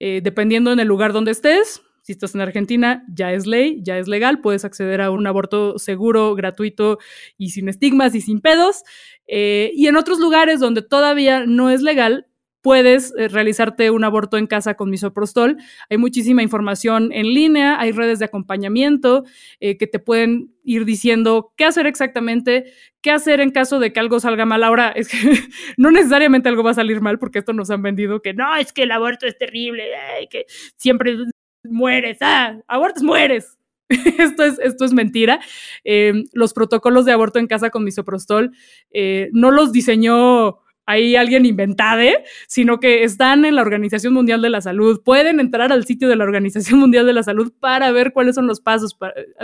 eh, 0.00 0.20
dependiendo 0.20 0.72
en 0.72 0.80
el 0.80 0.88
lugar 0.88 1.12
donde 1.12 1.30
estés, 1.30 1.82
si 2.08 2.12
estás 2.12 2.34
en 2.34 2.40
Argentina, 2.40 3.04
ya 3.06 3.34
es 3.34 3.46
ley, 3.46 3.80
ya 3.82 3.98
es 3.98 4.08
legal, 4.08 4.40
puedes 4.40 4.64
acceder 4.64 5.02
a 5.02 5.10
un 5.10 5.26
aborto 5.26 5.78
seguro, 5.78 6.34
gratuito 6.34 6.96
y 7.36 7.50
sin 7.50 7.68
estigmas 7.68 8.14
y 8.14 8.22
sin 8.22 8.40
pedos. 8.40 8.82
Eh, 9.26 9.72
y 9.74 9.88
en 9.88 9.96
otros 9.96 10.18
lugares 10.18 10.58
donde 10.58 10.80
todavía 10.80 11.44
no 11.44 11.68
es 11.68 11.82
legal, 11.82 12.26
puedes 12.62 13.12
eh, 13.18 13.28
realizarte 13.28 13.90
un 13.90 14.04
aborto 14.04 14.38
en 14.38 14.46
casa 14.46 14.72
con 14.72 14.88
misoprostol. 14.88 15.58
Hay 15.90 15.98
muchísima 15.98 16.42
información 16.42 17.10
en 17.12 17.34
línea, 17.34 17.78
hay 17.78 17.92
redes 17.92 18.20
de 18.20 18.24
acompañamiento 18.24 19.24
eh, 19.60 19.76
que 19.76 19.86
te 19.86 19.98
pueden 19.98 20.54
ir 20.64 20.86
diciendo 20.86 21.52
qué 21.58 21.66
hacer 21.66 21.86
exactamente, 21.86 22.72
qué 23.02 23.10
hacer 23.10 23.40
en 23.40 23.50
caso 23.50 23.80
de 23.80 23.92
que 23.92 24.00
algo 24.00 24.18
salga 24.18 24.46
mal. 24.46 24.64
Ahora, 24.64 24.92
es 24.92 25.08
que 25.08 25.18
no 25.76 25.90
necesariamente 25.90 26.48
algo 26.48 26.62
va 26.62 26.70
a 26.70 26.74
salir 26.74 27.02
mal, 27.02 27.18
porque 27.18 27.40
esto 27.40 27.52
nos 27.52 27.68
han 27.70 27.82
vendido 27.82 28.22
que 28.22 28.32
no, 28.32 28.56
es 28.56 28.72
que 28.72 28.84
el 28.84 28.92
aborto 28.92 29.26
es 29.26 29.36
terrible, 29.36 29.84
que 30.30 30.46
siempre 30.78 31.18
mueres, 31.64 32.18
ah, 32.20 32.58
abortas, 32.66 33.02
mueres. 33.02 33.58
esto, 34.18 34.44
es, 34.44 34.58
esto 34.58 34.84
es 34.84 34.92
mentira. 34.92 35.40
Eh, 35.84 36.24
los 36.32 36.52
protocolos 36.52 37.04
de 37.04 37.12
aborto 37.12 37.38
en 37.38 37.46
casa 37.46 37.70
con 37.70 37.84
misoprostol 37.84 38.52
eh, 38.90 39.30
no 39.32 39.50
los 39.50 39.72
diseñó 39.72 40.58
ahí 40.88 41.16
alguien 41.16 41.44
inventade, 41.44 42.24
sino 42.46 42.80
que 42.80 43.04
están 43.04 43.44
en 43.44 43.56
la 43.56 43.62
Organización 43.62 44.14
Mundial 44.14 44.40
de 44.40 44.48
la 44.48 44.62
Salud. 44.62 45.02
Pueden 45.04 45.38
entrar 45.38 45.70
al 45.70 45.84
sitio 45.84 46.08
de 46.08 46.16
la 46.16 46.24
Organización 46.24 46.80
Mundial 46.80 47.06
de 47.06 47.12
la 47.12 47.22
Salud 47.22 47.52
para 47.60 47.92
ver 47.92 48.12
cuáles 48.12 48.34
son 48.34 48.46
los 48.46 48.60
pasos 48.60 48.96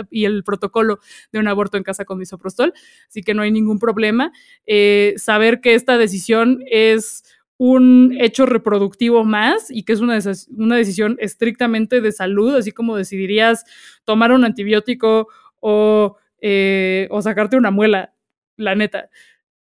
y 0.09 0.25
el 0.25 0.43
protocolo 0.43 0.99
de 1.31 1.39
un 1.39 1.47
aborto 1.47 1.77
en 1.77 1.83
casa 1.83 2.03
con 2.03 2.17
misoprostol. 2.17 2.73
Así 3.07 3.21
que 3.21 3.35
no 3.35 3.43
hay 3.43 3.51
ningún 3.51 3.77
problema. 3.77 4.31
Eh, 4.65 5.13
saber 5.17 5.61
que 5.61 5.75
esta 5.75 5.99
decisión 5.99 6.63
es 6.65 7.23
un 7.57 8.15
hecho 8.19 8.45
reproductivo 8.45 9.23
más 9.23 9.71
y 9.71 9.83
que 9.83 9.93
es 9.93 10.01
una, 10.01 10.19
una 10.57 10.75
decisión 10.75 11.17
estrictamente 11.19 12.01
de 12.01 12.11
salud, 12.11 12.55
así 12.55 12.71
como 12.71 12.97
decidirías 12.97 13.63
tomar 14.03 14.31
un 14.31 14.43
antibiótico 14.43 15.27
o, 15.59 16.17
eh, 16.41 17.07
o 17.11 17.21
sacarte 17.21 17.55
una 17.55 17.71
muela, 17.71 18.13
la 18.57 18.75
neta. 18.75 19.09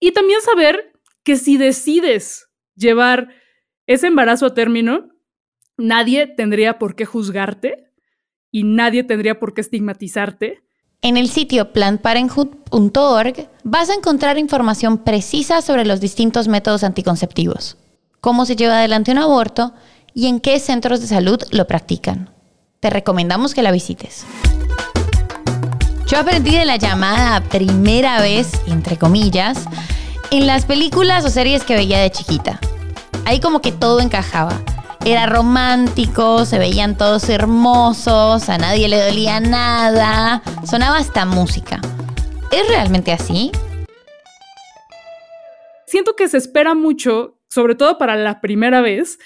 Y 0.00 0.12
también 0.12 0.40
saber 0.40 0.92
que 1.22 1.36
si 1.36 1.56
decides 1.56 2.48
llevar 2.74 3.28
ese 3.86 4.08
embarazo 4.08 4.46
a 4.46 4.54
término, 4.54 5.10
nadie 5.76 6.26
tendría 6.26 6.78
por 6.78 6.96
qué 6.96 7.04
juzgarte 7.04 7.90
y 8.50 8.64
nadie 8.64 9.04
tendría 9.04 9.38
por 9.38 9.54
qué 9.54 9.60
estigmatizarte. 9.60 10.62
En 11.00 11.16
el 11.16 11.28
sitio 11.28 11.72
plantparenthood.org 11.72 13.48
vas 13.62 13.90
a 13.90 13.94
encontrar 13.94 14.38
información 14.38 15.04
precisa 15.04 15.60
sobre 15.60 15.84
los 15.84 16.00
distintos 16.00 16.48
métodos 16.48 16.82
anticonceptivos 16.82 17.76
cómo 18.24 18.46
se 18.46 18.56
lleva 18.56 18.78
adelante 18.78 19.12
un 19.12 19.18
aborto 19.18 19.74
y 20.14 20.28
en 20.28 20.40
qué 20.40 20.58
centros 20.58 21.02
de 21.02 21.06
salud 21.06 21.38
lo 21.50 21.66
practican. 21.66 22.30
Te 22.80 22.88
recomendamos 22.88 23.52
que 23.52 23.62
la 23.62 23.70
visites. 23.70 24.24
Yo 26.06 26.16
aprendí 26.16 26.56
de 26.56 26.64
la 26.64 26.76
llamada 26.76 27.42
primera 27.42 28.22
vez, 28.22 28.50
entre 28.66 28.96
comillas, 28.96 29.66
en 30.30 30.46
las 30.46 30.64
películas 30.64 31.26
o 31.26 31.28
series 31.28 31.64
que 31.64 31.74
veía 31.74 32.00
de 32.00 32.10
chiquita. 32.10 32.60
Ahí 33.26 33.40
como 33.40 33.60
que 33.60 33.72
todo 33.72 34.00
encajaba. 34.00 34.58
Era 35.04 35.26
romántico, 35.26 36.46
se 36.46 36.58
veían 36.58 36.96
todos 36.96 37.28
hermosos, 37.28 38.48
a 38.48 38.56
nadie 38.56 38.88
le 38.88 39.04
dolía 39.04 39.38
nada, 39.40 40.42
sonaba 40.66 40.96
hasta 40.96 41.26
música. 41.26 41.78
¿Es 42.50 42.66
realmente 42.68 43.12
así? 43.12 43.52
Siento 45.86 46.16
que 46.16 46.26
se 46.26 46.38
espera 46.38 46.74
mucho 46.74 47.34
sobre 47.54 47.76
todo 47.76 47.98
para 47.98 48.16
la 48.16 48.40
primera 48.40 48.80
vez, 48.80 49.20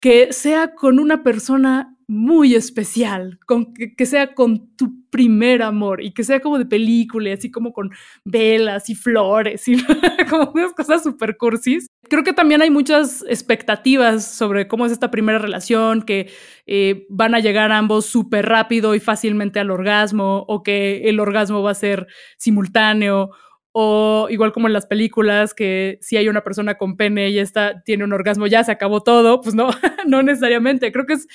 que 0.00 0.32
sea 0.32 0.74
con 0.74 0.98
una 0.98 1.22
persona 1.22 1.96
muy 2.08 2.56
especial, 2.56 3.38
con, 3.46 3.72
que, 3.72 4.04
sea 4.04 4.34
con 4.34 4.74
tu 4.76 5.08
primer 5.10 5.62
amor 5.62 6.02
y 6.02 6.12
que 6.12 6.24
sea 6.24 6.40
como 6.40 6.58
de 6.58 6.66
película, 6.66 7.32
así 7.32 7.52
como 7.52 7.72
con 7.72 7.90
velas 8.24 8.90
y 8.90 8.96
flores 8.96 9.68
y 9.68 9.76
como 10.28 10.50
unas 10.52 10.72
cosas 10.72 11.04
super 11.04 11.36
cursis. 11.36 11.86
Creo 12.10 12.24
que 12.24 12.32
también 12.32 12.62
hay 12.62 12.70
muchas 12.70 13.24
expectativas 13.28 14.26
sobre 14.26 14.66
cómo 14.66 14.84
es 14.84 14.90
esta 14.90 15.12
primera 15.12 15.38
relación, 15.38 16.02
que 16.02 16.32
eh, 16.66 17.06
van 17.08 17.36
a 17.36 17.40
llegar 17.40 17.70
ambos 17.70 18.04
súper 18.04 18.46
rápido 18.46 18.96
y 18.96 19.00
fácilmente 19.00 19.60
al 19.60 19.70
orgasmo 19.70 20.44
o 20.48 20.64
que 20.64 21.08
el 21.08 21.20
orgasmo 21.20 21.62
va 21.62 21.70
a 21.70 21.74
ser 21.74 22.08
simultáneo 22.38 23.30
o 23.72 24.26
igual 24.30 24.52
como 24.52 24.66
en 24.66 24.74
las 24.74 24.86
películas, 24.86 25.54
que 25.54 25.98
si 26.02 26.16
hay 26.16 26.28
una 26.28 26.44
persona 26.44 26.76
con 26.76 26.96
pene 26.96 27.30
y 27.30 27.38
esta 27.38 27.82
tiene 27.82 28.04
un 28.04 28.12
orgasmo, 28.12 28.46
ya 28.46 28.62
se 28.62 28.72
acabó 28.72 29.02
todo, 29.02 29.40
pues 29.40 29.54
no, 29.54 29.70
no 30.06 30.22
necesariamente. 30.22 30.92
Creo 30.92 31.06
que 31.06 31.14
es 31.14 31.26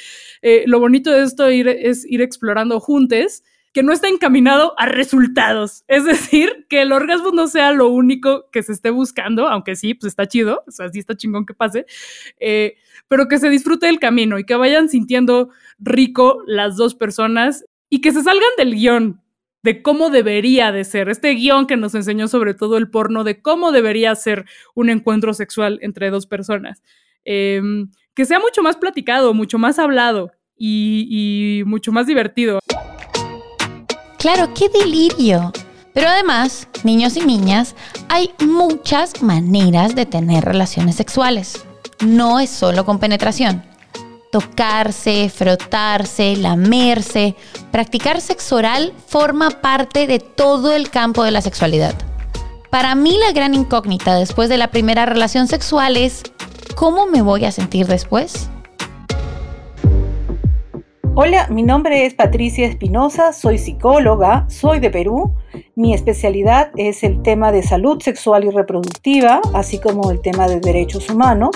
eh, 0.41 0.63
lo 0.67 0.79
bonito 0.79 1.12
de 1.12 1.24
esto 1.24 1.50
ir, 1.50 1.67
es 1.67 2.06
ir 2.06 2.22
explorando 2.22 2.79
juntos, 2.79 3.44
que 3.74 3.84
no 3.84 3.91
está 3.91 4.08
encaminado 4.08 4.74
a 4.77 4.86
resultados. 4.86 5.84
Es 5.88 6.03
decir, 6.06 6.65
que 6.70 6.82
el 6.82 6.91
orgasmo 6.91 7.32
no 7.32 7.48
sea 7.48 7.72
lo 7.72 7.89
único 7.89 8.50
que 8.51 8.63
se 8.63 8.72
esté 8.72 8.91
buscando, 8.91 9.48
aunque 9.48 9.75
sí, 9.75 9.94
pues 9.94 10.12
está 10.12 10.27
chido, 10.27 10.63
o 10.67 10.72
sea, 10.72 10.89
sí 10.89 11.00
está 11.00 11.15
chingón 11.15 11.46
que 11.46 11.53
pase, 11.53 11.86
eh, 12.39 12.75
pero 13.08 13.27
que 13.27 13.39
se 13.39 13.50
disfrute 13.50 13.89
el 13.89 14.00
camino 14.00 14.38
y 14.38 14.46
que 14.46 14.56
vayan 14.56 14.89
sintiendo 14.89 15.50
rico 15.79 16.41
las 16.46 16.75
dos 16.75 16.96
personas 16.96 17.65
y 17.89 18.01
que 18.01 18.12
se 18.12 18.22
salgan 18.22 18.50
del 18.58 18.75
guion, 18.75 19.22
de 19.63 19.81
cómo 19.81 20.09
debería 20.09 20.71
de 20.71 20.83
ser, 20.83 21.09
este 21.09 21.31
guion 21.31 21.67
que 21.67 21.77
nos 21.77 21.95
enseñó 21.95 22.27
sobre 22.27 22.53
todo 22.53 22.77
el 22.77 22.89
porno, 22.89 23.23
de 23.23 23.41
cómo 23.41 23.71
debería 23.71 24.15
ser 24.15 24.45
un 24.75 24.89
encuentro 24.89 25.33
sexual 25.33 25.79
entre 25.81 26.09
dos 26.09 26.25
personas. 26.27 26.83
Em, 27.25 27.91
que 28.13 28.25
sea 28.25 28.39
mucho 28.39 28.61
más 28.61 28.77
platicado, 28.77 29.33
mucho 29.33 29.57
más 29.57 29.79
hablado 29.79 30.31
y, 30.57 31.07
y 31.09 31.63
mucho 31.65 31.91
más 31.91 32.07
divertido. 32.07 32.59
Claro, 34.17 34.53
qué 34.57 34.69
delirio. 34.69 35.51
Pero 35.93 36.09
además, 36.09 36.67
niños 36.83 37.17
y 37.17 37.21
niñas, 37.21 37.75
hay 38.07 38.31
muchas 38.45 39.21
maneras 39.21 39.95
de 39.95 40.05
tener 40.05 40.45
relaciones 40.45 40.95
sexuales. 40.95 41.65
No 42.05 42.39
es 42.39 42.49
solo 42.49 42.85
con 42.85 42.99
penetración 42.99 43.63
tocarse, 44.31 45.29
frotarse, 45.29 46.36
lamerse, 46.36 47.36
practicar 47.72 48.22
sexo 48.22 48.57
oral 48.57 48.93
forma 49.07 49.50
parte 49.50 50.07
de 50.07 50.19
todo 50.19 50.75
el 50.75 50.89
campo 50.89 51.24
de 51.24 51.31
la 51.31 51.41
sexualidad. 51.41 51.96
Para 52.69 52.96
mí 52.96 53.17
la 53.17 53.31
gran 53.31 53.53
incógnita 53.53 54.15
después 54.15 54.50
de 54.50 54.57
la 54.57 54.69
primera 54.69 55.05
relación 55.05 55.48
sexual 55.48 55.98
es, 55.98 56.24
¿cómo 56.75 57.05
me 57.05 57.22
voy 57.22 57.46
a 57.46 57.51
sentir 57.51 57.88
después? 57.88 58.50
Hola, 61.19 61.48
mi 61.50 61.63
nombre 61.63 62.05
es 62.05 62.13
Patricia 62.13 62.67
Espinosa, 62.67 63.34
soy 63.34 63.57
psicóloga, 63.57 64.46
soy 64.50 64.79
de 64.79 64.91
Perú. 64.91 65.34
Mi 65.75 65.96
especialidad 65.96 66.69
es 66.75 67.03
el 67.03 67.24
tema 67.24 67.51
de 67.51 67.63
salud 67.63 68.00
sexual 68.00 68.43
y 68.43 68.51
reproductiva, 68.51 69.41
así 69.55 69.79
como 69.79 70.12
el 70.12 70.22
tema 70.22 70.48
de 70.48 70.60
derechos 70.60 71.10
humanos. 71.10 71.50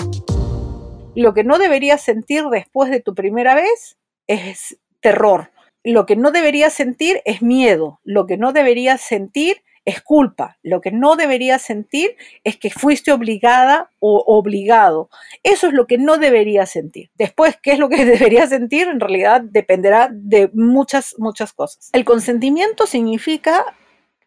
Lo 1.14 1.34
que 1.34 1.44
no 1.44 1.58
deberías 1.58 2.00
sentir 2.00 2.44
después 2.50 2.90
de 2.90 3.00
tu 3.00 3.14
primera 3.14 3.54
vez 3.54 3.98
es 4.26 4.78
terror. 5.00 5.50
Lo 5.84 6.06
que 6.06 6.16
no 6.16 6.30
deberías 6.30 6.72
sentir 6.72 7.20
es 7.24 7.42
miedo. 7.42 8.00
Lo 8.02 8.26
que 8.26 8.38
no 8.38 8.52
deberías 8.52 9.02
sentir 9.02 9.62
es 9.84 10.00
culpa. 10.00 10.58
Lo 10.62 10.80
que 10.80 10.90
no 10.90 11.16
deberías 11.16 11.60
sentir 11.60 12.16
es 12.44 12.56
que 12.56 12.70
fuiste 12.70 13.12
obligada 13.12 13.90
o 13.98 14.24
obligado. 14.26 15.10
Eso 15.42 15.66
es 15.66 15.74
lo 15.74 15.86
que 15.86 15.98
no 15.98 16.16
deberías 16.16 16.70
sentir. 16.70 17.10
Después, 17.16 17.58
¿qué 17.62 17.72
es 17.72 17.78
lo 17.78 17.90
que 17.90 18.04
deberías 18.06 18.48
sentir? 18.48 18.88
En 18.88 19.00
realidad 19.00 19.42
dependerá 19.42 20.08
de 20.10 20.50
muchas, 20.54 21.14
muchas 21.18 21.52
cosas. 21.52 21.90
El 21.92 22.04
consentimiento 22.06 22.86
significa 22.86 23.76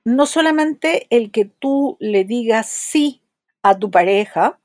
no 0.04 0.28
solamente 0.28 1.08
el 1.10 1.32
que 1.32 1.46
tú 1.46 1.98
le 2.00 2.26
digas 2.26 2.68
sí 2.68 3.24
a 3.64 3.80
tu 3.80 3.90
pareja, 3.90 4.60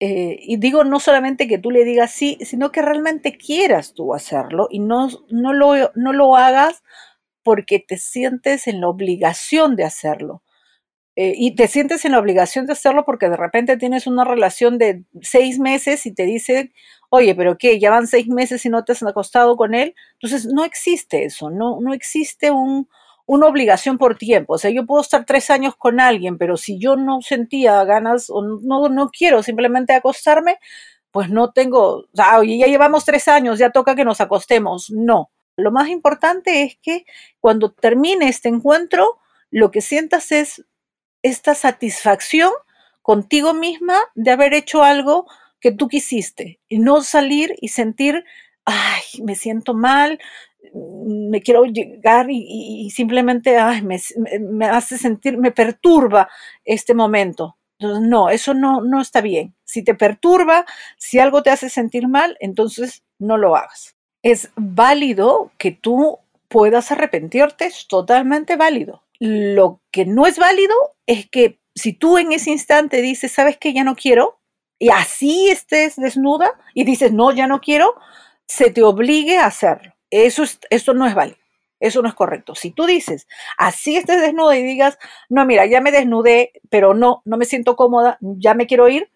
eh, 0.00 0.38
y 0.40 0.58
digo 0.58 0.84
no 0.84 1.00
solamente 1.00 1.48
que 1.48 1.58
tú 1.58 1.70
le 1.70 1.84
digas 1.84 2.12
sí, 2.12 2.38
sino 2.42 2.70
que 2.70 2.82
realmente 2.82 3.36
quieras 3.36 3.94
tú 3.94 4.14
hacerlo 4.14 4.68
y 4.70 4.78
no, 4.78 5.08
no, 5.30 5.52
lo, 5.52 5.90
no 5.94 6.12
lo 6.12 6.36
hagas 6.36 6.82
porque 7.42 7.80
te 7.80 7.96
sientes 7.98 8.68
en 8.68 8.80
la 8.80 8.88
obligación 8.88 9.76
de 9.76 9.84
hacerlo. 9.84 10.42
Eh, 11.16 11.34
y 11.36 11.56
te 11.56 11.66
sientes 11.66 12.04
en 12.04 12.12
la 12.12 12.20
obligación 12.20 12.66
de 12.66 12.74
hacerlo 12.74 13.04
porque 13.04 13.28
de 13.28 13.36
repente 13.36 13.76
tienes 13.76 14.06
una 14.06 14.24
relación 14.24 14.78
de 14.78 15.04
seis 15.20 15.58
meses 15.58 16.06
y 16.06 16.14
te 16.14 16.24
dicen, 16.24 16.72
oye, 17.10 17.34
pero 17.34 17.58
¿qué? 17.58 17.80
Ya 17.80 17.90
van 17.90 18.06
seis 18.06 18.28
meses 18.28 18.64
y 18.64 18.68
no 18.68 18.84
te 18.84 18.92
has 18.92 19.02
acostado 19.02 19.56
con 19.56 19.74
él. 19.74 19.94
Entonces, 20.14 20.46
no 20.46 20.64
existe 20.64 21.24
eso, 21.24 21.50
no, 21.50 21.80
no 21.80 21.92
existe 21.92 22.52
un, 22.52 22.88
una 23.28 23.46
obligación 23.46 23.98
por 23.98 24.16
tiempo. 24.16 24.54
O 24.54 24.58
sea, 24.58 24.70
yo 24.70 24.86
puedo 24.86 25.02
estar 25.02 25.26
tres 25.26 25.50
años 25.50 25.76
con 25.76 26.00
alguien, 26.00 26.38
pero 26.38 26.56
si 26.56 26.78
yo 26.78 26.96
no 26.96 27.20
sentía 27.20 27.84
ganas 27.84 28.30
o 28.30 28.40
no, 28.42 28.88
no 28.88 29.10
quiero 29.10 29.42
simplemente 29.42 29.92
acostarme, 29.92 30.58
pues 31.10 31.28
no 31.28 31.52
tengo, 31.52 31.98
o 31.98 32.08
sea, 32.14 32.42
ya 32.42 32.66
llevamos 32.66 33.04
tres 33.04 33.28
años, 33.28 33.58
ya 33.58 33.68
toca 33.70 33.94
que 33.94 34.06
nos 34.06 34.22
acostemos. 34.22 34.90
No. 34.90 35.30
Lo 35.56 35.70
más 35.70 35.88
importante 35.88 36.62
es 36.62 36.78
que 36.80 37.04
cuando 37.38 37.70
termine 37.70 38.28
este 38.28 38.48
encuentro, 38.48 39.18
lo 39.50 39.70
que 39.70 39.82
sientas 39.82 40.32
es 40.32 40.64
esta 41.22 41.54
satisfacción 41.54 42.50
contigo 43.02 43.52
misma 43.52 43.98
de 44.14 44.30
haber 44.30 44.54
hecho 44.54 44.82
algo 44.82 45.26
que 45.60 45.70
tú 45.70 45.88
quisiste 45.88 46.60
y 46.66 46.78
no 46.78 47.02
salir 47.02 47.56
y 47.60 47.68
sentir, 47.68 48.24
ay, 48.64 49.02
me 49.22 49.34
siento 49.34 49.74
mal, 49.74 50.18
me 50.74 51.40
quiero 51.40 51.64
llegar 51.64 52.26
y, 52.30 52.90
simplemente 52.90 53.56
me, 53.82 54.66
hace 54.66 54.98
sentir, 54.98 55.38
me 55.38 55.50
perturba 55.50 56.28
este 56.64 56.94
momento. 56.94 57.56
Entonces, 57.78 58.08
no, 58.08 58.28
eso 58.28 58.54
no, 58.54 58.80
no 58.80 59.00
está 59.00 59.20
bien. 59.20 59.54
Si 59.64 59.84
te 59.84 59.94
perturba, 59.94 60.66
si 60.96 61.18
algo 61.18 61.42
te 61.42 61.50
hace 61.50 61.68
sentir 61.70 62.08
mal, 62.08 62.36
entonces 62.40 63.04
no 63.18 63.36
lo 63.36 63.56
hagas. 63.56 63.96
Es 64.22 64.50
válido 64.56 65.52
que 65.58 65.70
tú 65.70 66.18
puedas 66.48 66.90
arrepentirte, 66.90 67.66
es 67.66 67.86
totalmente 67.86 68.56
válido. 68.56 69.04
Lo 69.20 69.80
que 69.92 70.06
no 70.06 70.26
es 70.26 70.38
válido 70.38 70.74
es 71.06 71.28
que 71.28 71.60
si 71.74 71.92
tú 71.92 72.18
en 72.18 72.32
ese 72.32 72.50
instante 72.50 73.00
dices, 73.00 73.30
sabes 73.30 73.56
que 73.56 73.72
ya 73.72 73.84
no 73.84 73.94
quiero, 73.94 74.38
y 74.78 74.90
así 74.90 75.48
estés 75.48 75.96
desnuda 75.96 76.52
y 76.74 76.84
dices, 76.84 77.12
no, 77.12 77.32
ya 77.32 77.46
no 77.46 77.60
quiero, 77.60 77.94
se 78.46 78.70
te 78.70 78.82
obligue 78.82 79.38
a 79.38 79.46
hacerlo. 79.46 79.92
Eso, 80.10 80.42
es, 80.42 80.88
no 80.94 81.06
es 81.06 81.14
válido. 81.14 81.38
Eso 81.80 82.02
no 82.02 82.08
es 82.08 82.14
correcto. 82.14 82.54
Si 82.54 82.70
tú 82.70 82.86
dices, 82.86 83.28
así 83.56 83.96
estés 83.96 84.20
desnuda 84.20 84.56
y 84.56 84.62
digas, 84.62 84.98
no, 85.28 85.44
mira, 85.44 85.66
ya 85.66 85.80
me 85.80 85.92
desnudé, 85.92 86.52
pero 86.70 86.94
no, 86.94 87.22
no 87.24 87.36
me 87.36 87.44
siento 87.44 87.76
cómoda, 87.76 88.18
ya 88.20 88.54
me 88.54 88.66
quiero 88.66 88.88
ir, 88.88 89.10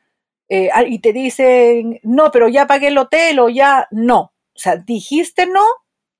eh, 0.48 0.70
y 0.86 1.00
te 1.00 1.12
dicen, 1.12 1.98
no, 2.02 2.30
pero 2.30 2.48
ya 2.48 2.66
pagué 2.66 2.88
el 2.88 2.98
hotel 2.98 3.40
o 3.40 3.48
ya, 3.48 3.88
no. 3.90 4.32
O 4.54 4.58
sea, 4.58 4.76
dijiste 4.76 5.46
no 5.46 5.64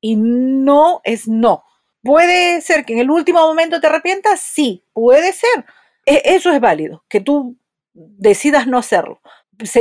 y 0.01 0.17
no 0.17 1.01
es 1.05 1.29
no. 1.29 1.65
¿Puede 2.03 2.61
ser 2.63 2.85
que 2.85 2.95
en 2.95 2.99
el 3.01 3.11
último 3.11 3.41
momento 3.41 3.81
te 3.81 3.87
arrepientas? 3.87 4.41
Sí, 4.41 4.85
puede 4.93 5.33
ser. 5.33 5.65
E, 6.07 6.23
eso 6.25 6.51
es 6.53 6.61
válido, 6.61 7.05
que 7.09 7.21
tú 7.21 7.57
decidas 7.95 8.67
no 8.67 8.79
hacerlo. 8.79 9.21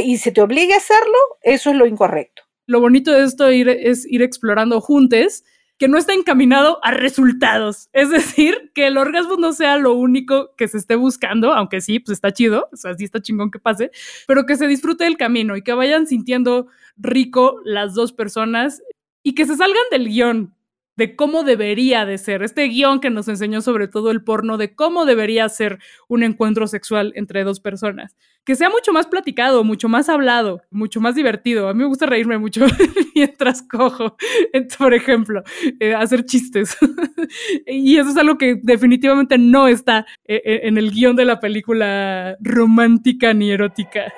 y 0.04 0.18
se 0.18 0.32
te 0.32 0.42
obligue 0.42 0.74
a 0.76 0.78
hacerlo, 0.78 1.18
eso 1.42 1.72
es 1.72 1.76
lo 1.76 1.88
incorrecto 1.88 2.44
lo 2.68 2.80
bonito 2.80 3.12
de 3.12 3.24
esto 3.24 3.48
es 3.48 4.06
ir 4.06 4.22
explorando 4.22 4.82
juntos 4.82 5.44
que 5.82 5.88
no 5.88 5.98
está 5.98 6.14
encaminado 6.14 6.78
a 6.84 6.92
resultados. 6.92 7.90
Es 7.92 8.12
decir, 8.12 8.72
que 8.76 8.86
el 8.86 9.00
orgasmo 9.00 9.38
no 9.38 9.52
sea 9.52 9.78
lo 9.78 9.96
único 9.96 10.56
que 10.56 10.68
se 10.68 10.78
esté 10.78 10.94
buscando, 10.94 11.54
aunque 11.54 11.82
sí, 11.82 12.00
pues 12.00 12.18
está 12.18 12.32
chido, 12.32 12.70
o 12.72 12.76
sea, 12.76 12.94
sí 12.94 13.04
está 13.04 13.20
chingón 13.20 13.50
que 13.50 13.58
pase, 13.58 13.90
pero 14.28 14.46
que 14.46 14.58
se 14.58 14.68
disfrute 14.68 15.08
el 15.08 15.18
camino 15.18 15.58
y 15.58 15.64
que 15.64 15.74
vayan 15.74 16.06
sintiendo 16.06 16.68
rico 16.98 17.62
las 17.66 17.96
dos 17.96 18.14
personas 18.14 18.84
y 19.24 19.34
que 19.34 19.48
se 19.48 19.58
salgan 19.58 19.82
del 19.90 20.08
guion, 20.08 20.54
de 21.02 21.16
cómo 21.16 21.42
debería 21.42 22.06
de 22.06 22.20
ser, 22.20 22.44
este 22.44 22.66
guion 22.66 23.00
que 23.00 23.10
nos 23.10 23.28
enseñó 23.28 23.62
sobre 23.62 23.88
todo 23.88 24.12
el 24.12 24.24
porno, 24.24 24.58
de 24.58 24.76
cómo 24.76 25.06
debería 25.06 25.50
ser 25.50 25.80
un 26.08 26.22
encuentro 26.22 26.68
sexual 26.68 27.12
entre 27.16 27.44
dos 27.44 27.60
personas. 27.60 28.16
Que 28.44 28.54
sea 28.54 28.70
mucho 28.70 28.94
más 28.94 29.08
platicado, 29.08 29.64
mucho 29.64 29.90
más 29.90 30.10
hablado, 30.10 30.62
mucho 30.70 31.02
más 31.02 31.16
divertido. 31.16 31.70
A 31.70 31.74
mí 31.74 31.80
me 31.80 31.88
gusta 31.88 32.06
reírme 32.06 32.38
mucho 32.38 32.68
mientras 33.16 33.64
cojo, 33.64 34.16
por 34.78 34.94
ejemplo, 34.94 35.42
eh, 35.80 35.96
hacer 35.96 36.24
chistes. 36.24 36.78
y 37.66 37.98
eso 37.98 38.12
es 38.12 38.18
algo 38.18 38.38
que 38.38 38.60
definitivamente 38.62 39.40
no 39.40 39.68
está 39.68 40.06
eh, 40.26 40.40
eh, 40.46 40.60
en 40.66 40.78
el 40.78 40.92
guion 40.92 41.16
de 41.16 41.26
la 41.26 41.40
película 41.40 42.38
romántica 42.42 43.34
ni 43.34 43.50
erótica. 43.50 44.14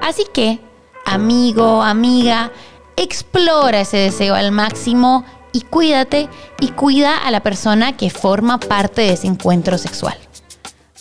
Así 0.00 0.22
que, 0.32 0.60
amigo, 1.04 1.82
amiga, 1.82 2.52
explora 2.98 3.80
ese 3.80 3.96
deseo 3.96 4.34
al 4.34 4.52
máximo 4.52 5.24
y 5.52 5.62
cuídate 5.62 6.28
y 6.60 6.68
cuida 6.68 7.16
a 7.16 7.30
la 7.30 7.40
persona 7.40 7.96
que 7.96 8.10
forma 8.10 8.58
parte 8.58 9.02
de 9.02 9.12
ese 9.12 9.26
encuentro 9.26 9.78
sexual. 9.78 10.16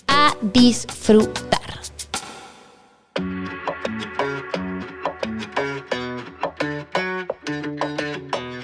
A 0.07 0.33
disfrutar. 0.41 1.57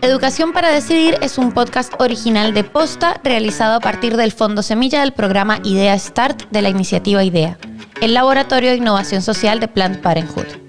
Educación 0.02 0.54
para 0.54 0.70
Decidir 0.70 1.18
es 1.22 1.38
un 1.38 1.54
podcast 1.54 1.94
original 2.00 2.54
de 2.54 2.64
Posta 2.64 3.20
realizado 3.24 3.76
a 3.76 3.80
partir 3.80 4.16
del 4.16 4.32
Fondo 4.32 4.62
Semilla 4.62 5.00
del 5.00 5.14
programa 5.14 5.60
Idea 5.64 5.98
Start 5.98 6.50
de 6.52 6.62
la 6.62 6.70
iniciativa 6.70 7.24
IDEA, 7.24 7.58
el 8.02 8.14
Laboratorio 8.14 8.70
de 8.70 8.78
Innovación 8.78 9.22
Social 9.22 9.60
de 9.60 9.70
Planned 9.70 10.02
Parenthood. 10.02 10.63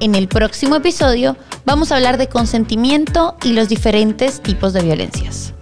En 0.00 0.14
el 0.14 0.28
próximo 0.28 0.76
episodio 0.76 1.36
vamos 1.64 1.90
a 1.90 1.96
hablar 1.96 2.18
de 2.18 2.28
consentimiento 2.28 3.36
y 3.42 3.52
los 3.52 3.68
diferentes 3.68 4.40
tipos 4.40 4.72
de 4.72 4.82
violencias. 4.82 5.54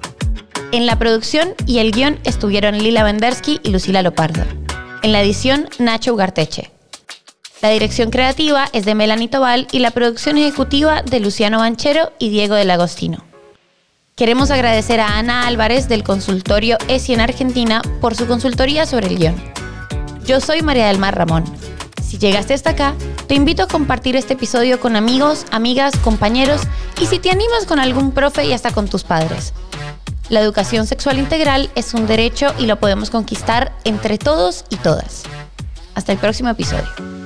En 0.72 0.84
la 0.84 0.98
producción 0.98 1.54
y 1.64 1.78
el 1.78 1.90
guion 1.90 2.18
estuvieron 2.24 2.76
Lila 2.76 3.02
Vendersky 3.02 3.60
y 3.62 3.70
Lucila 3.70 4.02
Lopardo. 4.02 4.42
En 5.02 5.12
la 5.12 5.22
edición, 5.22 5.70
Nacho 5.78 6.12
Ugarteche. 6.12 6.70
La 7.62 7.70
dirección 7.70 8.10
creativa 8.10 8.68
es 8.74 8.84
de 8.84 8.94
Melanie 8.94 9.28
Tobal 9.28 9.68
y 9.72 9.78
la 9.78 9.90
producción 9.90 10.36
ejecutiva 10.36 11.00
de 11.00 11.20
Luciano 11.20 11.60
Banchero 11.60 12.12
y 12.18 12.28
Diego 12.28 12.56
del 12.56 12.70
Agostino. 12.70 13.24
Queremos 14.16 14.50
agradecer 14.50 15.00
a 15.00 15.18
Ana 15.18 15.46
Álvarez 15.46 15.88
del 15.88 16.02
consultorio 16.02 16.76
ESI 16.88 17.14
en 17.14 17.20
Argentina 17.20 17.80
por 18.02 18.14
su 18.14 18.26
consultoría 18.26 18.84
sobre 18.84 19.06
el 19.06 19.16
guion. 19.16 19.42
Yo 20.26 20.40
soy 20.40 20.60
María 20.60 20.88
del 20.88 20.98
Mar 20.98 21.16
Ramón. 21.16 21.44
Si 22.06 22.18
llegaste 22.18 22.54
hasta 22.54 22.70
acá, 22.70 22.94
te 23.26 23.34
invito 23.34 23.64
a 23.64 23.66
compartir 23.66 24.14
este 24.14 24.34
episodio 24.34 24.78
con 24.78 24.94
amigos, 24.94 25.44
amigas, 25.50 25.96
compañeros 25.96 26.60
y 27.00 27.06
si 27.06 27.18
te 27.18 27.30
animas 27.30 27.66
con 27.66 27.80
algún 27.80 28.12
profe 28.12 28.44
y 28.46 28.52
hasta 28.52 28.70
con 28.70 28.88
tus 28.88 29.02
padres. 29.02 29.52
La 30.28 30.40
educación 30.40 30.86
sexual 30.86 31.18
integral 31.18 31.68
es 31.74 31.94
un 31.94 32.06
derecho 32.06 32.54
y 32.60 32.66
lo 32.66 32.78
podemos 32.78 33.10
conquistar 33.10 33.72
entre 33.82 34.18
todos 34.18 34.64
y 34.70 34.76
todas. 34.76 35.24
Hasta 35.96 36.12
el 36.12 36.18
próximo 36.18 36.48
episodio. 36.48 37.25